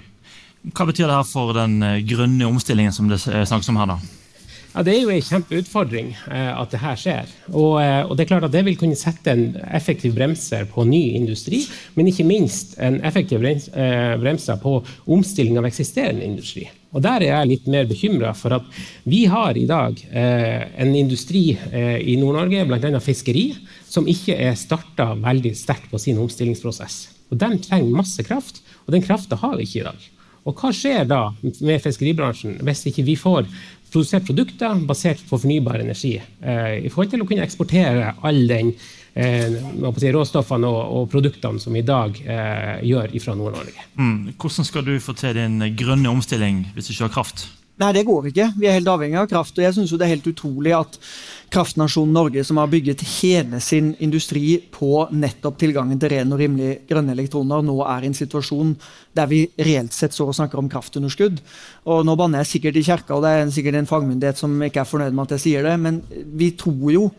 Hva 0.71 0.87
betyr 0.87 1.09
det 1.09 1.19
her 1.19 1.27
for 1.27 1.57
den 1.59 1.81
eh, 1.83 2.03
grønne 2.07 2.47
omstillingen 2.47 2.95
som 2.95 3.11
det 3.11 3.25
snakkes 3.27 3.75
om 3.75 3.83
her? 3.83 3.97
da? 3.97 4.22
Ja, 4.73 4.83
Det 4.83 4.93
er 4.95 5.03
jo 5.03 5.11
en 5.13 5.25
kjempeutfordring 5.25 6.13
eh, 6.33 6.51
at 6.57 6.73
det 6.73 6.81
her 6.81 6.97
skjer. 6.97 7.33
Og, 7.51 7.75
eh, 7.83 8.01
og, 8.07 8.15
det 8.17 8.25
er 8.25 8.31
klart 8.31 8.47
at 8.47 8.55
det 8.55 8.63
vil 8.65 8.79
kunne 8.81 8.97
sette 8.97 9.35
en 9.35 9.59
effektiv 9.69 10.15
bremser 10.17 10.65
på 10.71 10.87
ny 10.89 11.01
industri, 11.19 11.61
men 11.95 12.09
ikke 12.09 12.25
minst 12.25 12.79
en 12.81 12.97
effektiv 13.05 13.43
brems, 13.45 13.69
eh, 13.69 14.15
bremser 14.21 14.57
på 14.63 14.79
omstilling 15.13 15.59
av 15.61 15.69
eksisterende 15.69 16.25
industri. 16.25 16.71
Og 16.93 17.03
Der 17.05 17.21
er 17.21 17.29
jeg 17.29 17.51
litt 17.51 17.69
mer 17.69 17.85
bekymra 17.89 18.33
for 18.37 18.57
at 18.57 18.65
vi 19.05 19.25
har 19.29 19.57
i 19.57 19.67
dag 19.69 20.01
eh, 20.09 20.65
en 20.81 20.95
industri 20.97 21.51
eh, 21.53 22.01
i 22.01 22.17
Nord-Norge, 22.21 22.65
bl.a. 22.69 23.01
fiskeri, 23.01 23.51
som 23.89 24.09
ikke 24.09 24.37
er 24.37 24.57
starta 24.57 25.13
veldig 25.21 25.53
sterkt 25.57 25.93
på 25.93 26.01
sin 26.01 26.21
omstillingsprosess. 26.21 27.09
Og 27.33 27.41
De 27.41 27.53
trenger 27.65 27.97
masse 27.97 28.25
kraft, 28.25 28.61
og 28.87 28.97
den 28.97 29.05
krafta 29.05 29.37
har 29.37 29.57
vi 29.57 29.69
ikke 29.69 29.81
i 29.85 29.89
dag. 29.89 30.11
Og 30.43 30.59
hva 30.59 30.73
skjer 30.75 31.05
da 31.07 31.21
med 31.63 31.83
fiskeribransjen 31.85 32.59
hvis 32.67 32.87
ikke 32.91 33.05
vi 33.07 33.15
får 33.17 33.47
produsert 33.93 34.27
produkter 34.27 34.83
basert 34.89 35.23
på 35.29 35.39
fornybar 35.39 35.83
energi. 35.83 36.17
Eh, 36.19 36.75
I 36.87 36.91
forhold 36.93 37.13
til 37.13 37.25
å 37.25 37.29
kunne 37.29 37.45
eksportere 37.45 38.15
all 38.25 38.43
den 38.51 38.73
eh, 39.15 39.57
si, 39.99 40.13
råstoffene 40.17 40.69
og, 40.69 40.83
og, 40.97 41.09
produktene 41.13 41.61
som 41.63 41.77
vi 41.77 41.83
i 41.85 41.89
dag 41.89 42.21
eh, 42.25 42.77
gjør 42.89 43.17
fra 43.23 43.37
Nord-Norge. 43.39 43.89
Mm. 43.99 44.33
Hvordan 44.37 44.69
skal 44.69 44.87
du 44.89 44.95
få 45.03 45.17
til 45.19 45.37
din 45.39 45.61
grønne 45.79 46.13
omstilling 46.13 46.65
hvis 46.75 46.89
du 46.89 46.95
ikke 46.97 47.11
har 47.11 47.19
kraft? 47.21 47.47
Nei, 47.81 47.89
det 47.97 48.03
går 48.05 48.27
ikke. 48.29 48.51
Vi 48.61 48.67
er 48.69 48.75
helt 48.77 48.91
avhengig 48.93 49.17
av 49.17 49.29
kraft. 49.31 49.57
og 49.57 49.65
jeg 49.65 49.75
synes 49.75 49.91
Det 49.91 50.05
er 50.05 50.15
helt 50.15 50.27
utrolig 50.27 50.73
at 50.77 50.99
kraftnasjonen 51.51 52.13
Norge, 52.13 52.45
som 52.45 52.57
har 52.57 52.67
bygget 52.67 53.01
hele 53.01 53.61
sin 53.61 53.95
industri 53.99 54.59
på 54.71 55.09
nettopp 55.11 55.59
tilgangen 55.59 55.99
til 55.99 56.11
ren 56.11 56.33
og 56.33 56.39
rimelig 56.39 56.87
grønne 56.89 57.13
elektroner, 57.13 57.63
nå 57.63 57.81
er 57.85 58.03
i 58.03 58.07
en 58.07 58.15
situasjon 58.15 58.77
der 59.15 59.27
vi 59.27 59.49
reelt 59.59 59.93
sett 59.93 60.13
står 60.13 60.29
og 60.29 60.35
snakker 60.35 60.59
om 60.59 60.69
kraftunderskudd. 60.69 61.41
Og 61.87 62.05
Nå 62.05 62.17
banner 62.17 62.45
jeg 62.45 62.47
sikkert 62.47 62.77
i 62.77 62.85
kjerka, 62.85 63.15
og 63.15 63.23
det 63.23 63.31
er 63.31 63.51
sikkert 63.51 63.75
en 63.75 63.87
fagmyndighet 63.87 64.37
som 64.37 64.63
ikke 64.63 64.81
er 64.81 64.89
fornøyd 64.89 65.13
med 65.13 65.25
at 65.25 65.37
jeg 65.37 65.41
sier 65.41 65.63
det, 65.63 65.79
men 65.81 66.03
vi 66.37 66.53
tror 66.53 66.93
jo 66.93 67.11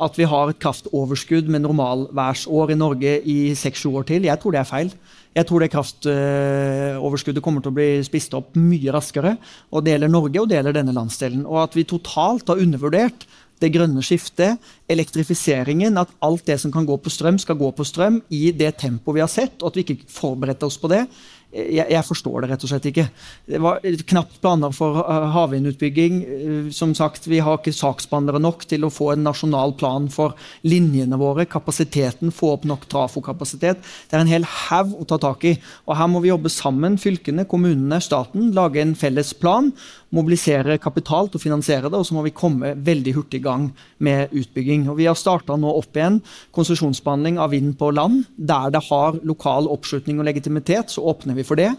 at 0.00 0.16
vi 0.16 0.24
har 0.24 0.50
et 0.50 0.58
kraftoverskudd 0.58 1.48
med 1.52 1.62
normalværsår 1.62 2.72
i 2.72 2.78
Norge 2.78 3.16
i 3.28 3.54
seks-sju 3.54 3.92
år 4.00 4.06
til. 4.08 4.24
Jeg 4.24 4.40
tror 4.40 4.52
det 4.52 4.60
er 4.60 4.70
feil. 4.70 4.92
Jeg 5.30 5.46
tror 5.46 5.62
det 5.62 5.70
kraftoverskuddet 5.70 7.42
kommer 7.44 7.62
til 7.62 7.70
å 7.70 7.76
bli 7.76 7.90
spist 8.02 8.34
opp 8.34 8.56
mye 8.58 8.94
raskere. 8.94 9.36
og 9.70 9.84
Det 9.84 9.94
gjelder 9.94 10.10
Norge 10.10 10.42
og 10.42 10.48
det 10.50 10.58
gjelder 10.58 10.74
denne 10.80 10.94
landsdelen. 10.96 11.44
Og 11.46 11.62
at 11.62 11.76
vi 11.78 11.86
totalt 11.86 12.50
har 12.50 12.58
undervurdert 12.58 13.28
det 13.60 13.70
grønne 13.74 14.02
skiftet, 14.02 14.58
elektrifiseringen, 14.90 15.98
at 16.00 16.12
alt 16.24 16.46
det 16.48 16.56
som 16.62 16.72
kan 16.72 16.86
gå 16.88 16.96
på 16.96 17.12
strøm, 17.12 17.38
skal 17.38 17.58
gå 17.60 17.68
på 17.76 17.84
strøm 17.86 18.22
i 18.32 18.50
det 18.56 18.72
tempoet 18.80 19.18
vi 19.18 19.22
har 19.22 19.30
sett, 19.30 19.60
og 19.60 19.70
at 19.70 19.76
vi 19.76 19.84
ikke 19.84 20.08
forberedte 20.10 20.66
oss 20.66 20.80
på 20.80 20.90
det, 20.90 21.04
jeg, 21.50 21.86
jeg, 21.90 22.02
forstår 22.06 22.44
det 22.44 22.50
rett 22.52 22.64
og 22.64 22.70
slett 22.70 22.86
ikke. 22.86 23.04
Det 23.50 23.58
var 23.62 23.80
knapt 23.82 24.38
planer 24.42 24.74
for 24.74 25.00
uh, 25.02 25.26
havvindutbygging. 25.34 26.20
Uh, 26.22 26.68
som 26.74 26.94
sagt, 26.94 27.26
Vi 27.26 27.40
har 27.42 27.58
ikke 27.58 27.74
saksbehandlere 27.74 28.38
nok 28.42 28.62
til 28.70 28.86
å 28.86 28.92
få 28.92 29.10
en 29.14 29.24
nasjonal 29.26 29.74
plan 29.80 30.06
for 30.12 30.36
linjene 30.62 31.18
våre. 31.18 31.48
Kapasiteten, 31.50 32.30
få 32.34 32.54
opp 32.54 32.68
nok 32.70 32.86
trafokapasitet. 32.90 33.82
Det 33.82 34.16
er 34.16 34.22
en 34.22 34.30
hel 34.30 34.46
haug 34.46 34.94
å 34.94 35.08
ta 35.10 35.18
tak 35.18 35.46
i. 35.50 35.56
Og 35.88 35.96
Her 35.98 36.10
må 36.12 36.22
vi 36.22 36.30
jobbe 36.30 36.52
sammen, 36.54 36.98
fylkene, 37.02 37.48
kommunene, 37.50 37.98
staten. 38.04 38.52
Lage 38.54 38.84
en 38.84 38.94
felles 38.98 39.34
plan. 39.34 39.72
Mobilisere 40.14 40.78
kapital 40.82 41.28
til 41.30 41.40
å 41.40 41.42
finansiere 41.42 41.90
det. 41.90 41.98
Og 41.98 42.06
så 42.06 42.14
må 42.14 42.24
vi 42.26 42.34
komme 42.34 42.76
veldig 42.78 43.16
hurtig 43.18 43.42
i 43.42 43.46
gang 43.48 43.70
med 43.98 44.30
utbygging. 44.30 44.86
Og 44.90 45.00
Vi 45.02 45.10
har 45.10 45.18
starta 45.18 45.58
nå 45.58 45.74
opp 45.80 45.98
igjen 45.98 46.22
konsesjonsbehandling 46.54 47.42
av 47.42 47.50
vind 47.50 47.74
på 47.78 47.90
land. 47.90 48.24
Der 48.38 48.70
det 48.70 48.86
har 48.86 49.18
lokal 49.26 49.66
oppslutning 49.66 50.22
og 50.22 50.30
legitimitet, 50.30 50.94
så 50.94 51.02
åpner 51.10 51.34
vi 51.34 51.39
vi 51.40 51.46
for 51.48 51.60
det. 51.60 51.72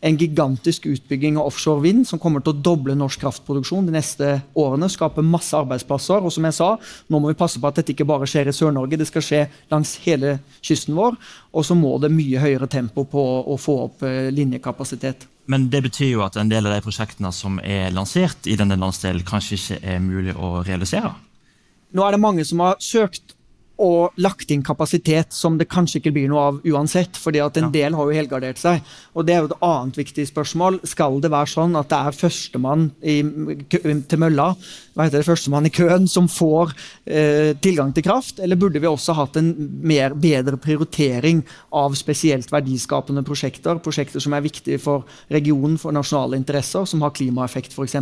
En 0.00 0.16
gigantisk 0.18 0.86
utbygging 0.86 1.38
av 1.38 1.50
offshore 1.50 1.82
vind 1.84 2.06
som 2.08 2.20
kommer 2.22 2.42
til 2.44 2.54
å 2.54 2.62
doble 2.70 2.94
norsk 2.98 3.20
kraftproduksjon 3.24 3.88
de 3.88 3.96
neste 3.96 4.36
årene. 4.58 4.90
Skape 4.90 5.24
masse 5.26 5.56
arbeidsplasser. 5.58 6.22
Og 6.22 6.34
som 6.34 6.46
jeg 6.48 6.56
sa, 6.56 6.72
nå 7.08 7.20
må 7.20 7.32
vi 7.32 7.38
passe 7.38 7.60
på 7.60 7.70
at 7.70 7.80
dette 7.80 7.94
ikke 7.94 8.08
bare 8.08 8.28
skjer 8.30 8.50
i 8.50 8.54
Sør-Norge, 8.54 9.00
det 9.00 9.08
skal 9.10 9.24
skje 9.24 9.42
langs 9.72 9.96
hele 10.06 10.38
kysten 10.62 10.96
vår. 10.98 11.18
Og 11.52 11.66
så 11.66 11.76
må 11.78 11.96
det 12.02 12.12
mye 12.14 12.42
høyere 12.42 12.70
tempo 12.70 13.06
på 13.08 13.24
å 13.42 13.58
få 13.60 13.80
opp 13.88 14.06
eh, 14.06 14.30
linjekapasitet. 14.34 15.28
Men 15.48 15.70
det 15.72 15.80
betyr 15.86 16.12
jo 16.12 16.26
at 16.26 16.36
en 16.36 16.50
del 16.50 16.68
av 16.68 16.76
de 16.76 16.84
prosjektene 16.84 17.30
som 17.32 17.56
er 17.64 17.88
lansert 17.96 18.46
i 18.46 18.58
denne 18.60 18.76
landsdelen, 18.76 19.24
kanskje 19.26 19.56
ikke 19.56 19.80
er 19.94 20.02
mulig 20.04 20.36
å 20.36 20.58
realisere? 20.66 21.14
Nå 21.96 22.04
er 22.04 22.14
det 22.14 22.20
mange 22.20 22.44
som 22.44 22.60
har 22.60 22.76
søkt 22.84 23.37
og 23.78 24.18
lagt 24.18 24.50
inn 24.50 24.64
kapasitet 24.66 25.34
som 25.34 25.58
det 25.58 25.68
kanskje 25.70 26.00
ikke 26.00 26.12
blir 26.16 26.30
noe 26.30 26.44
av 26.50 26.60
uansett. 26.66 27.16
fordi 27.18 27.40
at 27.42 27.56
en 27.56 27.70
del 27.72 27.94
har 27.94 28.08
jo 28.08 28.16
helgardert 28.16 28.58
seg. 28.58 28.82
Og 29.14 29.26
det 29.26 29.34
er 29.34 29.42
jo 29.42 29.50
et 29.50 29.62
annet 29.62 29.98
viktig 29.98 30.26
spørsmål. 30.28 30.80
Skal 30.84 31.20
det 31.22 31.30
være 31.30 31.50
sånn 31.50 31.76
at 31.78 31.88
det 31.90 31.98
er 31.98 32.16
førstemann 32.16 32.88
til 32.98 34.18
mølla, 34.18 34.48
hva 34.94 35.06
heter 35.06 35.20
det, 35.20 35.28
førstemann 35.28 35.68
i 35.68 35.72
køen, 35.74 36.08
som 36.10 36.26
får 36.30 36.72
eh, 37.06 37.52
tilgang 37.62 37.92
til 37.94 38.06
kraft? 38.06 38.42
Eller 38.42 38.58
burde 38.58 38.82
vi 38.82 38.90
også 38.90 39.14
hatt 39.14 39.38
en 39.38 39.52
mer, 39.86 40.16
bedre 40.18 40.58
prioritering 40.58 41.44
av 41.70 41.94
spesielt 41.98 42.50
verdiskapende 42.50 43.22
prosjekter? 43.26 43.78
Prosjekter 43.84 44.22
som 44.22 44.34
er 44.34 44.42
viktige 44.42 44.82
for 44.82 45.06
regionen, 45.30 45.78
for 45.78 45.94
nasjonale 45.94 46.40
interesser, 46.40 46.88
som 46.88 47.06
har 47.06 47.14
klimaeffekt 47.14 47.78
f.eks. 47.78 47.96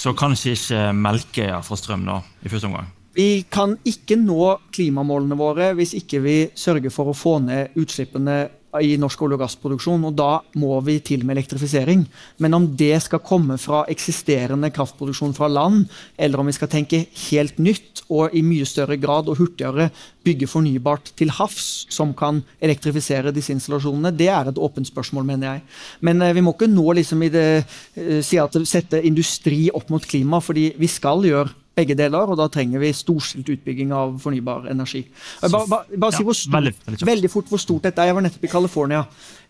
Så 0.00 0.16
kanskje 0.18 0.58
ikke 0.58 0.84
Melkøya 1.06 1.62
får 1.62 1.84
strøm 1.84 2.06
nå, 2.08 2.20
i 2.42 2.50
første 2.50 2.72
omgang? 2.72 2.90
Vi 3.14 3.44
kan 3.50 3.76
ikke 3.86 4.18
nå 4.18 4.56
klimamålene 4.74 5.38
våre 5.38 5.70
hvis 5.78 5.94
ikke 6.00 6.22
vi 6.24 6.36
sørger 6.58 6.90
for 6.90 7.12
å 7.12 7.16
få 7.16 7.38
ned 7.44 7.76
utslippene 7.78 8.38
i 8.82 8.96
norsk 8.98 9.22
olje- 9.22 9.36
og 9.36 9.42
gassproduksjon. 9.44 10.04
og 10.04 10.16
Da 10.16 10.40
må 10.58 10.80
vi 10.82 10.98
til 11.00 11.24
med 11.24 11.36
elektrifisering. 11.36 12.06
Men 12.38 12.54
om 12.54 12.66
det 12.76 13.02
skal 13.02 13.20
komme 13.20 13.58
fra 13.58 13.84
eksisterende 13.86 14.72
kraftproduksjon 14.74 15.34
fra 15.34 15.46
land, 15.46 15.86
eller 16.18 16.40
om 16.40 16.46
vi 16.46 16.52
skal 16.52 16.68
tenke 16.68 17.06
helt 17.30 17.58
nytt 17.58 18.02
og 18.10 18.34
i 18.34 18.42
mye 18.42 18.66
større 18.66 18.98
grad 19.00 19.28
og 19.28 19.38
hurtigere 19.38 19.90
bygge 20.24 20.48
fornybart 20.48 21.12
til 21.16 21.30
havs, 21.30 21.86
som 21.88 22.12
kan 22.14 22.42
elektrifisere 22.60 23.32
disse 23.32 23.52
installasjonene, 23.52 24.16
det 24.16 24.28
er 24.28 24.48
et 24.48 24.58
åpent 24.58 24.86
spørsmål, 24.86 25.24
mener 25.24 25.52
jeg. 25.52 25.62
Men 26.00 26.22
eh, 26.22 26.34
vi 26.34 26.40
må 26.40 26.54
ikke 26.54 26.66
nå 26.66 26.92
liksom 26.98 27.22
i 27.22 27.28
det, 27.28 27.64
eh, 27.96 28.22
si 28.22 28.38
at 28.38 28.58
sette 28.66 29.00
industri 29.04 29.70
opp 29.72 29.90
mot 29.90 30.02
klima, 30.02 30.40
fordi 30.40 30.72
vi 30.78 30.88
skal 30.88 31.22
gjøre 31.22 31.63
begge 31.74 31.96
deler, 31.98 32.30
og 32.30 32.38
da 32.38 32.46
trenger 32.52 32.82
vi 32.82 32.92
storstilt 32.94 33.48
utbygging 33.56 33.92
av 33.94 34.16
fornybar 34.22 34.68
energi. 34.70 35.04
Bare, 35.42 35.64
bare, 35.70 35.96
bare 35.96 36.12
ja, 36.12 36.18
si 36.18 36.26
hvor 36.26 36.36
stort, 36.38 36.54
veldig, 36.54 36.74
veldig, 36.86 37.08
veldig, 37.10 37.30
fort 37.32 37.50
hvor 37.50 37.62
stort 37.62 37.88
dette 37.88 38.02
er. 38.02 38.10
Jeg 38.10 38.18
var 38.18 38.26
nettopp 38.26 38.46
i 38.46 38.52
California. 38.52 39.02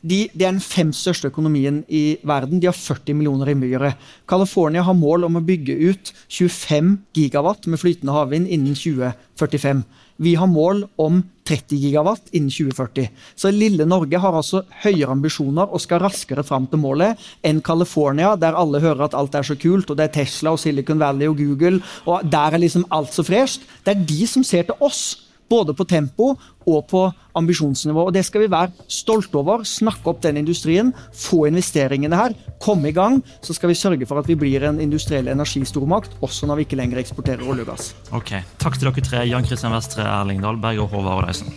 De, 0.05 0.21
det 0.33 0.47
er 0.47 0.55
den 0.55 0.63
fem 0.65 0.93
største 0.97 1.29
økonomien 1.33 1.83
i 1.89 2.05
verden. 2.27 2.61
De 2.61 2.69
har 2.71 2.77
40 2.77 3.19
millioner 3.19 3.53
innbyggere. 3.53 3.95
California 4.31 4.85
har 4.85 4.97
mål 4.99 5.29
om 5.29 5.41
å 5.41 5.45
bygge 5.45 5.77
ut 5.91 6.15
25 6.29 6.97
gigawatt 7.17 7.69
med 7.69 7.81
flytende 7.81 8.17
havvind 8.17 8.49
innen 8.49 8.77
2045. 8.79 9.85
Vi 10.17 10.35
har 10.39 10.47
mål 10.47 10.85
om 11.01 11.23
30 11.45 11.77
gigawatt 11.77 12.31
innen 12.33 12.53
2040. 12.53 13.09
Så 13.37 13.51
lille 13.53 13.85
Norge 13.89 14.19
har 14.21 14.37
altså 14.37 14.63
høyere 14.85 15.13
ambisjoner 15.13 15.69
og 15.69 15.83
skal 15.83 16.01
raskere 16.05 16.45
fram 16.47 16.69
til 16.71 16.81
målet 16.81 17.21
enn 17.45 17.61
California, 17.65 18.35
der 18.41 18.57
alle 18.57 18.81
hører 18.81 19.09
at 19.09 19.17
alt 19.19 19.35
er 19.35 19.47
så 19.47 19.59
kult, 19.61 19.91
og 19.91 19.99
det 19.99 20.09
er 20.09 20.15
Tesla 20.21 20.55
og 20.55 20.63
Silicon 20.63 21.03
Valley 21.03 21.29
og 21.29 21.37
Google, 21.41 21.83
og 22.07 22.25
der 22.31 22.55
er 22.57 22.63
liksom 22.63 22.87
alt 22.95 23.13
så 23.13 23.27
fresht. 23.27 23.67
Det 23.85 23.97
er 23.97 24.07
de 24.09 24.31
som 24.31 24.47
ser 24.47 24.71
til 24.71 24.81
oss 24.81 25.24
både 25.51 25.75
på 25.77 25.87
tempo 25.89 26.35
og 26.65 26.87
på 26.89 27.03
ambisjonsnivå. 27.37 28.07
og 28.07 28.13
Det 28.13 28.25
skal 28.25 28.45
vi 28.45 28.51
være 28.51 28.73
stolte 28.89 29.37
over. 29.41 29.65
Snakke 29.65 30.09
opp 30.11 30.23
den 30.23 30.37
industrien, 30.41 30.93
få 31.13 31.47
investeringene 31.49 32.17
her, 32.17 32.35
komme 32.63 32.89
i 32.89 32.97
gang. 32.97 33.21
Så 33.43 33.55
skal 33.55 33.69
vi 33.73 33.79
sørge 33.79 34.07
for 34.07 34.19
at 34.19 34.29
vi 34.29 34.37
blir 34.39 34.65
en 34.65 34.81
industriell 34.81 35.29
energistormakt, 35.29 36.17
også 36.23 36.47
når 36.47 36.57
vi 36.57 36.69
ikke 36.69 36.81
lenger 36.81 37.03
eksporterer 37.03 37.45
olje 37.45 37.67
og 37.67 37.75
gass. 37.75 37.95
Ok, 38.13 38.37
Takk 38.59 38.79
til 38.79 38.89
dere 38.89 39.05
tre, 39.05 39.25
Jan 39.29 39.45
Kristian 39.45 39.75
Vestre, 39.75 40.07
Erling 40.07 40.43
Dahlberg 40.43 40.87
og 40.87 40.95
Håvard 40.95 41.25
Olaisen. 41.25 41.53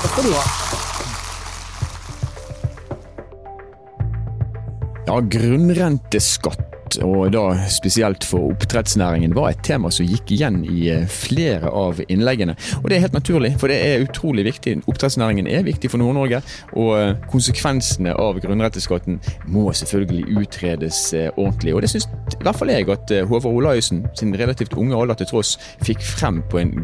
Takk 0.00 0.10
skal 0.10 0.24
du 0.26 0.34
ha. 0.34 0.44
Ja, 5.10 5.16
grunnrenteskatt 5.26 6.69
og 7.04 7.30
da 7.34 7.44
spesielt 7.70 8.24
for 8.26 8.50
oppdrettsnæringen, 8.52 9.34
var 9.36 9.52
et 9.52 9.62
tema 9.66 9.90
som 9.94 10.08
gikk 10.08 10.32
igjen 10.34 10.60
i 10.64 10.88
eh, 10.92 11.06
flere 11.10 11.70
av 11.70 12.00
innleggene. 12.06 12.56
Og 12.82 12.90
det 12.90 12.96
er 12.96 13.04
helt 13.06 13.16
naturlig, 13.16 13.52
for 13.60 13.72
det 13.72 13.78
er 13.84 14.04
utrolig 14.06 14.44
viktig. 14.48 14.76
Oppdrettsnæringen 14.90 15.48
er 15.50 15.66
viktig 15.66 15.90
for 15.92 16.02
Nord-Norge, 16.02 16.42
og 16.72 16.92
eh, 16.98 17.14
konsekvensene 17.30 18.14
av 18.16 18.40
grunnretteskatten 18.42 19.20
må 19.52 19.68
selvfølgelig 19.76 20.40
utredes 20.42 21.02
eh, 21.14 21.30
ordentlig. 21.36 21.76
Og 21.76 21.84
det 21.84 21.92
syns 21.94 22.08
i 22.10 22.42
hvert 22.42 22.58
fall 22.58 22.74
jeg 22.74 22.88
at 22.90 23.14
Håvard 23.28 23.52
Olaisen, 23.52 24.04
sin 24.18 24.34
relativt 24.38 24.74
unge 24.78 24.96
alder 24.96 25.20
til 25.20 25.30
tross, 25.34 25.56
fikk 25.86 26.02
frem 26.04 26.42
på 26.50 26.62
en 26.62 26.74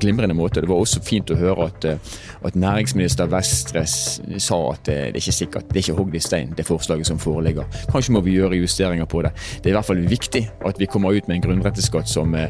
glimrende 0.00 0.34
måte. 0.34 0.60
Det 0.60 0.68
var 0.70 0.80
også 0.80 1.02
fint 1.04 1.30
å 1.30 1.38
høre 1.38 1.68
at, 1.70 1.84
eh, 1.84 2.12
at 2.44 2.56
næringsminister 2.56 3.30
Vestre 3.32 3.86
sa 3.86 4.60
at 4.72 4.86
det, 4.86 4.96
det 4.96 5.20
er 5.20 5.22
ikke 5.22 5.38
sikkert, 5.40 5.68
det 5.68 5.76
er 5.76 5.84
ikke 5.86 5.98
hogd 5.98 6.14
i 6.14 6.22
stein, 6.22 6.54
det 6.56 6.66
forslaget 6.66 7.06
som 7.06 7.18
foreligger. 7.18 7.68
Kanskje 7.92 8.16
må 8.16 8.24
vi 8.24 8.36
gjøre 8.38 8.60
justeringer 8.60 9.04
på 9.04 9.22
det. 9.22 9.32
Det 9.58 9.70
er 9.70 9.74
i 9.74 9.78
hvert 9.78 9.90
fall 9.90 10.08
viktig 10.08 10.48
at 10.66 10.80
vi 10.80 10.90
kommer 10.90 11.12
ut 11.12 11.28
med 11.28 11.36
en 11.36 11.46
grunnretteskatt 11.48 12.08
som 12.08 12.34
eh, 12.34 12.48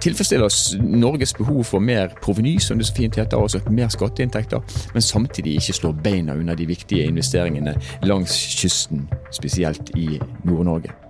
tilfredsstiller 0.00 0.44
oss 0.44 0.76
Norges 0.80 1.34
behov 1.36 1.64
for 1.64 1.84
mer 1.84 2.14
proveny, 2.22 2.58
som 2.58 2.78
det 2.78 2.86
så 2.88 2.96
fint 2.96 3.16
heter, 3.20 3.36
altså 3.36 3.60
mer 3.70 3.88
skatteinntekter, 3.92 4.64
men 4.94 5.04
samtidig 5.04 5.58
ikke 5.60 5.76
slår 5.76 6.00
beina 6.04 6.34
under 6.38 6.56
de 6.56 6.66
viktige 6.66 7.04
investeringene 7.10 7.76
langs 8.02 8.36
kysten, 8.60 9.08
spesielt 9.32 9.92
i 9.96 10.20
Nord-Norge. 10.44 11.09